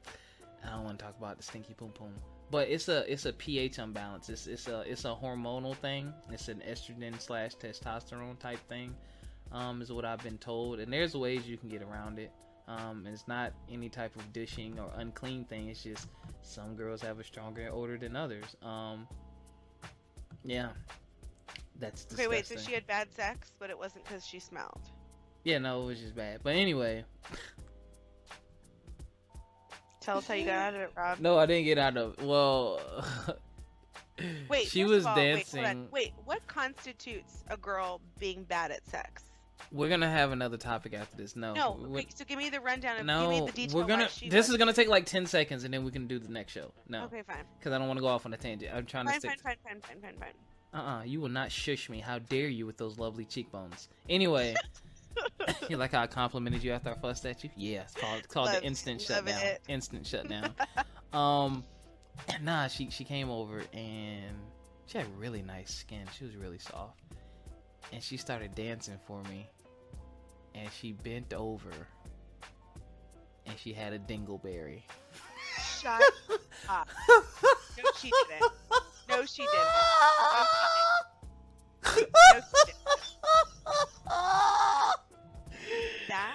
I 0.64 0.70
don't 0.70 0.84
want 0.84 0.98
to 0.98 1.04
talk 1.04 1.16
about 1.18 1.36
the 1.36 1.42
stinky 1.42 1.74
poom 1.74 1.90
poom. 1.90 2.12
But 2.50 2.68
it's 2.68 2.88
a 2.88 3.10
it's 3.10 3.26
a 3.26 3.32
pH 3.32 3.78
imbalance. 3.78 4.28
It's 4.28 4.46
it's 4.46 4.68
a 4.68 4.80
it's 4.80 5.04
a 5.04 5.14
hormonal 5.14 5.76
thing. 5.76 6.12
It's 6.30 6.48
an 6.48 6.62
estrogen 6.68 7.20
slash 7.20 7.54
testosterone 7.56 8.38
type 8.38 8.60
thing. 8.68 8.94
Um, 9.54 9.80
is 9.80 9.90
what 9.92 10.04
I've 10.04 10.22
been 10.22 10.38
told. 10.38 10.80
And 10.80 10.92
there's 10.92 11.14
ways 11.14 11.46
you 11.46 11.56
can 11.56 11.68
get 11.68 11.80
around 11.80 12.18
it. 12.18 12.32
Um, 12.66 13.04
and 13.06 13.08
it's 13.08 13.28
not 13.28 13.52
any 13.70 13.88
type 13.88 14.16
of 14.16 14.32
dishing 14.32 14.78
or 14.78 14.90
unclean 14.96 15.44
thing. 15.44 15.68
It's 15.68 15.82
just 15.82 16.08
some 16.42 16.74
girls 16.74 17.00
have 17.02 17.20
a 17.20 17.24
stronger 17.24 17.70
odor 17.72 17.96
than 17.96 18.16
others. 18.16 18.56
Um, 18.62 19.06
yeah, 20.44 20.68
that's 21.78 22.06
Okay, 22.12 22.26
wait. 22.26 22.46
So 22.46 22.56
she 22.56 22.72
had 22.72 22.86
bad 22.86 23.12
sex, 23.12 23.52
but 23.58 23.70
it 23.70 23.78
wasn't 23.78 24.04
because 24.04 24.26
she 24.26 24.40
smelled. 24.40 24.80
Yeah, 25.44 25.58
no, 25.58 25.82
it 25.82 25.86
was 25.86 26.00
just 26.00 26.16
bad. 26.16 26.40
But 26.42 26.56
anyway, 26.56 27.04
Tell 30.00 30.18
us 30.18 30.26
how 30.26 30.34
you 30.34 30.44
got 30.44 30.54
out 30.54 30.74
of 30.74 30.80
it, 30.82 30.90
Rob. 30.96 31.18
no, 31.20 31.38
I 31.38 31.46
didn't 31.46 31.64
get 31.64 31.78
out 31.78 31.96
of. 31.96 32.22
Well, 32.22 32.80
Wait. 34.48 34.68
she 34.68 34.84
was 34.84 35.06
all, 35.06 35.16
wait, 35.16 35.50
dancing. 35.50 35.88
Wait, 35.90 36.12
what 36.24 36.46
constitutes 36.46 37.42
a 37.48 37.56
girl 37.56 38.00
being 38.18 38.44
bad 38.44 38.70
at 38.70 38.86
sex? 38.86 39.24
We're 39.74 39.88
gonna 39.88 40.08
have 40.10 40.30
another 40.30 40.56
topic 40.56 40.94
after 40.94 41.16
this. 41.16 41.34
No, 41.34 41.52
No. 41.52 41.72
we're- 41.72 42.06
so 42.14 42.24
give 42.24 42.38
me 42.38 42.48
the 42.48 42.60
rundown 42.60 43.00
of. 43.00 43.06
no, 43.06 43.20
give 43.22 43.30
me 43.40 43.46
the 43.46 43.52
detail. 43.52 43.76
we're 43.80 43.86
gonna. 43.86 44.04
This 44.04 44.32
was- 44.32 44.50
is 44.50 44.56
gonna 44.56 44.72
take 44.72 44.86
like 44.88 45.04
ten 45.04 45.26
seconds, 45.26 45.64
and 45.64 45.74
then 45.74 45.82
we 45.84 45.90
can 45.90 46.06
do 46.06 46.18
the 46.20 46.28
next 46.28 46.52
show. 46.52 46.72
No, 46.88 47.04
Okay, 47.06 47.22
fine. 47.22 47.44
because 47.58 47.72
I 47.72 47.78
don't 47.78 47.88
want 47.88 47.98
to 47.98 48.02
go 48.02 48.06
off 48.08 48.24
on 48.24 48.32
a 48.32 48.36
tangent. 48.36 48.72
I'm 48.72 48.86
trying 48.86 49.06
Fine, 49.06 49.14
to 49.14 49.20
stick. 49.20 49.40
fine, 49.40 49.56
fine, 49.64 49.80
fine, 49.80 50.00
fine, 50.00 50.12
fine, 50.18 50.18
fine. 50.20 50.80
Uh, 50.80 50.98
uh 51.00 51.02
you 51.02 51.20
will 51.20 51.28
not 51.28 51.50
shush 51.50 51.88
me. 51.90 51.98
How 52.00 52.18
dare 52.20 52.46
you 52.48 52.66
with 52.66 52.76
those 52.78 52.98
lovely 52.98 53.24
cheekbones? 53.24 53.88
Anyway, 54.08 54.54
you 55.68 55.76
like 55.76 55.90
how 55.92 56.02
I 56.02 56.06
complimented 56.06 56.62
you 56.62 56.72
after 56.72 56.90
I 56.90 56.94
fussed 56.94 57.26
at 57.26 57.42
you? 57.42 57.50
Yeah, 57.56 57.82
it's 57.82 57.94
called, 57.94 58.18
it's 58.18 58.26
called 58.32 58.46
Love- 58.46 58.60
the 58.60 58.66
instant 58.66 59.00
shutdown. 59.00 59.38
it. 59.42 59.60
Instant 59.68 60.06
shutdown. 60.06 60.54
um, 61.12 61.64
nah, 62.42 62.68
she 62.68 62.90
she 62.90 63.02
came 63.04 63.28
over 63.28 63.62
and 63.72 64.36
she 64.86 64.98
had 64.98 65.18
really 65.18 65.42
nice 65.42 65.72
skin. 65.74 66.06
She 66.16 66.24
was 66.24 66.36
really 66.36 66.58
soft, 66.58 67.00
and 67.92 68.00
she 68.02 68.16
started 68.16 68.54
dancing 68.54 68.98
for 69.06 69.22
me, 69.24 69.48
and 70.54 70.68
she 70.72 70.92
bent 70.92 71.32
over, 71.34 71.70
and 73.46 73.58
she 73.58 73.72
had 73.72 73.92
a 73.92 73.98
dingleberry. 73.98 74.82
Shut 75.80 76.00
up. 76.68 76.88
No, 77.76 77.90
she 78.00 78.10
didn't. 78.28 78.52
No, 79.08 79.24
she 79.24 79.42
didn't. 79.42 79.68
No, 81.84 81.94
she 81.94 82.02
didn't. 82.02 82.08
No, 82.34 82.40
she 82.40 82.66
didn't. 82.66 82.84
That 86.08 86.34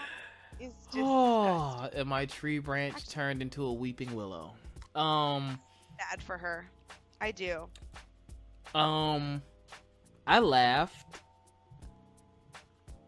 is 0.60 0.72
just 0.86 0.98
Oh, 0.98 1.90
and 1.94 2.08
my 2.08 2.26
tree 2.26 2.60
branch 2.60 3.08
turned 3.10 3.42
into 3.42 3.64
a 3.66 3.74
weeping 3.74 4.14
willow. 4.16 4.54
Um, 4.96 5.60
bad 5.98 6.22
for 6.22 6.38
her. 6.38 6.70
I 7.22 7.32
do. 7.32 7.68
um, 8.76 9.42
I 10.28 10.40
laughed. 10.40 11.22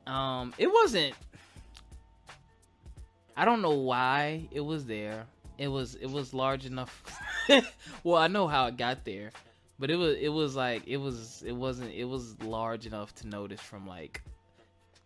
Um, 0.07 0.53
it 0.57 0.67
wasn't. 0.67 1.13
I 3.35 3.45
don't 3.45 3.61
know 3.61 3.75
why 3.75 4.47
it 4.51 4.61
was 4.61 4.85
there. 4.85 5.25
It 5.57 5.67
was 5.67 5.95
it 5.95 6.07
was 6.09 6.33
large 6.33 6.65
enough. 6.65 7.03
well, 8.03 8.17
I 8.17 8.27
know 8.27 8.47
how 8.47 8.67
it 8.67 8.77
got 8.77 9.05
there, 9.05 9.31
but 9.79 9.89
it 9.89 9.95
was 9.95 10.17
it 10.17 10.29
was 10.29 10.55
like 10.55 10.87
it 10.87 10.97
was 10.97 11.43
it 11.45 11.53
wasn't 11.53 11.93
it 11.93 12.05
was 12.05 12.41
large 12.43 12.85
enough 12.85 13.13
to 13.15 13.27
notice 13.27 13.61
from 13.61 13.87
like 13.87 14.21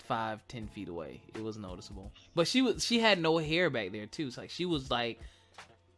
five 0.05 0.47
ten 0.47 0.67
feet 0.67 0.87
away. 0.87 1.21
It 1.35 1.43
was 1.43 1.57
noticeable. 1.57 2.11
But 2.33 2.47
she 2.47 2.61
was 2.61 2.83
she 2.83 2.99
had 2.99 3.21
no 3.21 3.37
hair 3.37 3.69
back 3.69 3.91
there 3.91 4.05
too. 4.05 4.31
So 4.31 4.41
like 4.41 4.49
she 4.49 4.65
was 4.65 4.89
like 4.89 5.19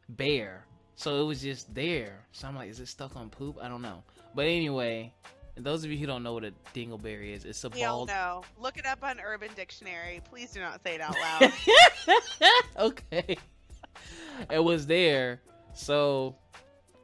bare, 0.10 0.66
so 0.96 1.22
it 1.22 1.26
was 1.26 1.42
just 1.42 1.74
there. 1.74 2.26
So 2.32 2.48
I'm 2.48 2.56
like, 2.56 2.70
is 2.70 2.80
it 2.80 2.88
stuck 2.88 3.16
on 3.16 3.30
poop? 3.30 3.58
I 3.62 3.68
don't 3.68 3.82
know. 3.82 4.04
But 4.34 4.46
anyway, 4.46 5.14
those 5.58 5.84
of 5.84 5.92
you 5.92 5.98
who 5.98 6.06
don't 6.06 6.24
know 6.24 6.34
what 6.34 6.44
a 6.44 6.54
dingleberry 6.74 7.34
is, 7.36 7.46
it's 7.46 7.64
a 7.64 7.70
We 7.70 7.82
bald. 7.84 8.10
know. 8.10 8.44
Look 8.60 8.78
it 8.78 8.86
up 8.86 9.04
on 9.04 9.20
Urban 9.20 9.50
Dictionary. 9.56 10.22
Please 10.30 10.52
do 10.52 10.60
not 10.60 10.82
say 10.84 10.96
it 10.96 11.02
out 11.02 11.16
loud. 11.20 11.52
okay. 12.92 13.38
It 14.52 14.64
was 14.64 14.86
there. 14.86 15.42
So 15.74 16.36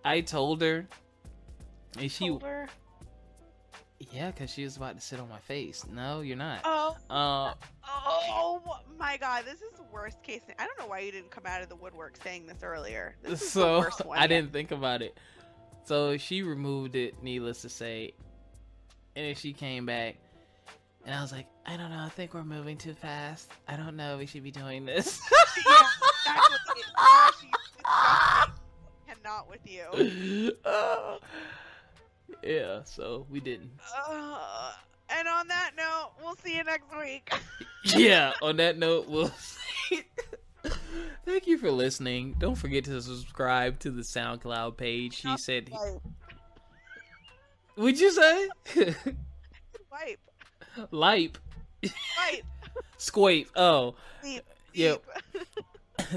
I 0.06 0.22
told 0.22 0.62
her. 0.62 0.86
And 2.00 2.12
she, 2.12 2.28
Told 2.30 2.44
her. 2.44 2.68
yeah, 4.12 4.32
because 4.32 4.50
she 4.52 4.64
was 4.64 4.78
about 4.78 4.96
to 5.00 5.02
sit 5.06 5.20
on 5.20 5.30
my 5.30 5.38
face. 5.40 5.86
No, 5.92 6.22
you're 6.22 6.38
not. 6.38 6.62
Oh, 6.64 6.96
Uh, 7.10 7.54
oh 7.88 8.62
my 8.98 9.16
God! 9.18 9.46
This 9.46 9.62
is 9.62 9.72
the 9.78 9.84
worst 9.92 10.24
case. 10.24 10.42
I 10.58 10.66
don't 10.66 10.80
know 10.80 10.88
why 10.88 11.00
you 11.00 11.12
didn't 11.12 11.30
come 11.30 11.44
out 11.46 11.62
of 11.62 11.70
the 11.70 11.76
woodwork 11.76 12.18
saying 12.24 12.48
this 12.48 12.64
earlier. 12.64 13.16
This 13.22 13.34
is 13.34 13.40
the 13.42 13.46
so 13.62 13.80
worst 13.80 14.06
one. 14.06 14.18
I 14.18 14.22
yet. 14.22 14.28
didn't 14.28 14.54
think 14.54 14.72
about 14.72 15.02
it. 15.04 15.18
So 15.86 16.18
she 16.18 16.42
removed 16.42 16.96
it, 16.96 17.22
needless 17.22 17.62
to 17.62 17.70
say. 17.70 18.14
And 19.16 19.26
then 19.26 19.36
she 19.36 19.54
came 19.54 19.86
back. 19.86 20.16
And 21.06 21.14
I 21.14 21.22
was 21.22 21.32
like, 21.32 21.48
I 21.66 21.78
don't 21.78 21.90
know. 21.90 22.00
I 22.00 22.10
think 22.10 22.34
we're 22.34 22.44
moving 22.44 22.78
too 22.78 22.94
fast. 22.94 23.52
I 23.68 23.76
don't 23.76 23.96
know. 23.96 24.18
We 24.18 24.26
should 24.26 24.44
be 24.44 24.52
doing 24.52 24.86
this. 24.86 25.22
Yeah, 25.66 25.84
you 29.24 29.50
with 29.50 29.62
you. 29.66 30.52
Uh, 30.66 31.18
yeah, 32.44 32.84
so 32.84 33.26
we 33.30 33.40
didn't. 33.40 33.72
Uh, 34.08 34.72
and 35.10 35.28
on 35.28 35.48
that 35.48 35.72
note, 35.78 36.12
we'll 36.22 36.36
see 36.44 36.58
you 36.58 36.64
next 36.64 36.88
week. 36.98 37.32
yeah, 37.86 38.34
on 38.42 38.58
that 38.58 38.78
note, 38.78 39.08
we'll 39.08 39.30
see. 39.30 40.04
Thank 41.26 41.48
you 41.48 41.58
for 41.58 41.72
listening. 41.72 42.36
Don't 42.38 42.56
forget 42.56 42.84
to 42.86 43.02
subscribe 43.02 43.80
to 43.80 43.92
the 43.92 44.02
SoundCloud 44.02 44.78
page. 44.78 45.16
She 45.16 45.38
said. 45.38 45.72
Would 47.76 48.00
you 48.00 48.12
say? 48.12 48.50
Wipe. 49.92 50.20
Lipe. 50.92 51.38
Wipe. 51.84 52.46
Squape. 52.98 53.48
Oh. 53.56 53.96
Yep. 54.74 55.04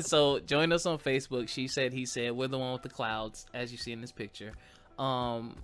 So 0.00 0.40
join 0.40 0.72
us 0.72 0.86
on 0.86 0.98
Facebook. 0.98 1.48
She 1.48 1.68
said, 1.68 1.92
he 1.92 2.06
said, 2.06 2.32
we're 2.32 2.48
the 2.48 2.58
one 2.58 2.72
with 2.72 2.82
the 2.82 2.88
clouds, 2.88 3.46
as 3.54 3.70
you 3.70 3.78
see 3.78 3.92
in 3.92 4.00
this 4.00 4.10
picture. 4.10 4.52
Um, 4.98 5.56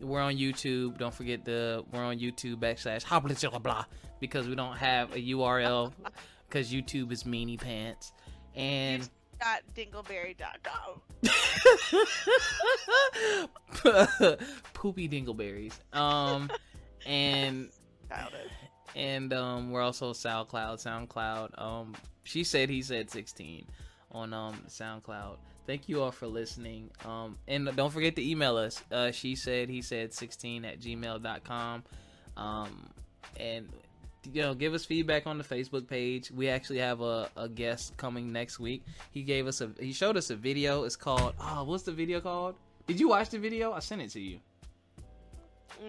we're 0.00 0.20
on 0.20 0.36
YouTube. 0.36 0.98
Don't 0.98 1.14
forget 1.14 1.44
the 1.44 1.84
we're 1.92 2.04
on 2.04 2.18
YouTube 2.18 2.56
backslash 2.56 3.08
blah 3.50 3.58
blah 3.58 3.84
because 4.20 4.48
we 4.48 4.54
don't 4.54 4.76
have 4.76 5.12
a 5.12 5.18
URL 5.32 5.92
because 6.48 6.72
YouTube 6.72 7.12
is 7.12 7.24
meanie 7.24 7.60
pants 7.60 8.12
and 8.54 9.08
Dot 9.40 9.62
dingleberry.com. 9.74 11.00
poopy 14.74 15.08
dingleberries. 15.08 15.74
Um, 15.92 16.50
and 17.06 17.70
and 18.94 19.32
um, 19.32 19.70
we're 19.70 19.82
also 19.82 20.12
SoundCloud. 20.12 20.82
SoundCloud. 20.82 21.60
Um, 21.60 21.94
she 22.22 22.44
said 22.44 22.70
he 22.70 22.82
said 22.82 23.10
16 23.10 23.66
on 24.12 24.32
um 24.32 24.62
SoundCloud. 24.68 25.36
Thank 25.66 25.88
you 25.88 26.02
all 26.02 26.10
for 26.10 26.26
listening. 26.26 26.90
Um, 27.04 27.38
and 27.48 27.74
don't 27.74 27.90
forget 27.90 28.16
to 28.16 28.28
email 28.28 28.56
us. 28.56 28.82
Uh, 28.92 29.10
she 29.12 29.34
said, 29.34 29.70
he 29.70 29.80
said 29.80 30.12
16 30.12 30.64
at 30.64 30.78
gmail.com. 30.78 31.84
Um, 32.36 32.90
and 33.38 33.68
you 34.32 34.42
know, 34.42 34.54
give 34.54 34.74
us 34.74 34.84
feedback 34.84 35.26
on 35.26 35.38
the 35.38 35.44
Facebook 35.44 35.86
page. 35.86 36.30
We 36.30 36.48
actually 36.48 36.78
have 36.78 37.00
a, 37.00 37.28
a 37.36 37.48
guest 37.48 37.96
coming 37.96 38.32
next 38.32 38.58
week. 38.58 38.84
He 39.10 39.22
gave 39.22 39.46
us 39.46 39.60
a 39.60 39.70
he 39.78 39.92
showed 39.92 40.16
us 40.16 40.30
a 40.30 40.36
video. 40.36 40.84
It's 40.84 40.96
called 40.96 41.34
oh, 41.40 41.64
what's 41.64 41.84
the 41.84 41.92
video 41.92 42.20
called? 42.20 42.56
Did 42.86 43.00
you 43.00 43.08
watch 43.08 43.30
the 43.30 43.38
video? 43.38 43.72
I 43.72 43.80
sent 43.80 44.02
it 44.02 44.10
to 44.10 44.20
you. 44.20 44.38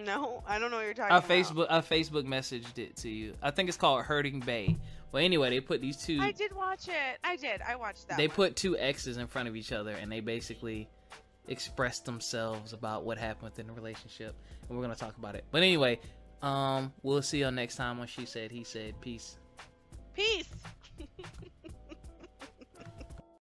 No, 0.04 0.42
I 0.46 0.58
don't 0.58 0.70
know 0.70 0.78
what 0.78 0.84
you're 0.84 0.94
talking 0.94 1.12
I 1.12 1.18
about. 1.18 1.30
Facebook 1.30 1.66
I 1.70 1.80
Facebook 1.80 2.26
messaged 2.26 2.78
it 2.78 2.96
to 2.96 3.08
you. 3.08 3.34
I 3.42 3.50
think 3.50 3.68
it's 3.68 3.78
called 3.78 4.02
Hurting 4.04 4.40
Bay. 4.40 4.76
Well, 5.12 5.24
anyway, 5.24 5.50
they 5.50 5.60
put 5.60 5.80
these 5.80 5.96
two. 5.96 6.18
I 6.20 6.32
did 6.32 6.52
watch 6.54 6.88
it. 6.88 7.18
I 7.22 7.36
did. 7.36 7.62
I 7.62 7.76
watched 7.76 8.08
that. 8.08 8.18
they 8.18 8.26
one. 8.26 8.36
put 8.36 8.56
two 8.56 8.76
X's 8.76 9.16
in 9.16 9.26
front 9.26 9.48
of 9.48 9.56
each 9.56 9.72
other, 9.72 9.92
and 9.92 10.10
they 10.10 10.20
basically 10.20 10.88
expressed 11.48 12.04
themselves 12.04 12.72
about 12.72 13.04
what 13.04 13.18
happened 13.18 13.44
within 13.44 13.66
the 13.66 13.72
relationship, 13.72 14.34
and 14.68 14.76
we're 14.76 14.82
gonna 14.82 14.96
talk 14.96 15.16
about 15.16 15.34
it. 15.34 15.44
But 15.50 15.62
anyway, 15.62 16.00
um, 16.42 16.92
we'll 17.02 17.22
see 17.22 17.38
you 17.38 17.50
next 17.50 17.76
time 17.76 17.98
When 17.98 18.06
She 18.08 18.26
Said, 18.26 18.50
He 18.50 18.64
Said. 18.64 19.00
Peace. 19.00 19.38
Peace. 20.14 20.48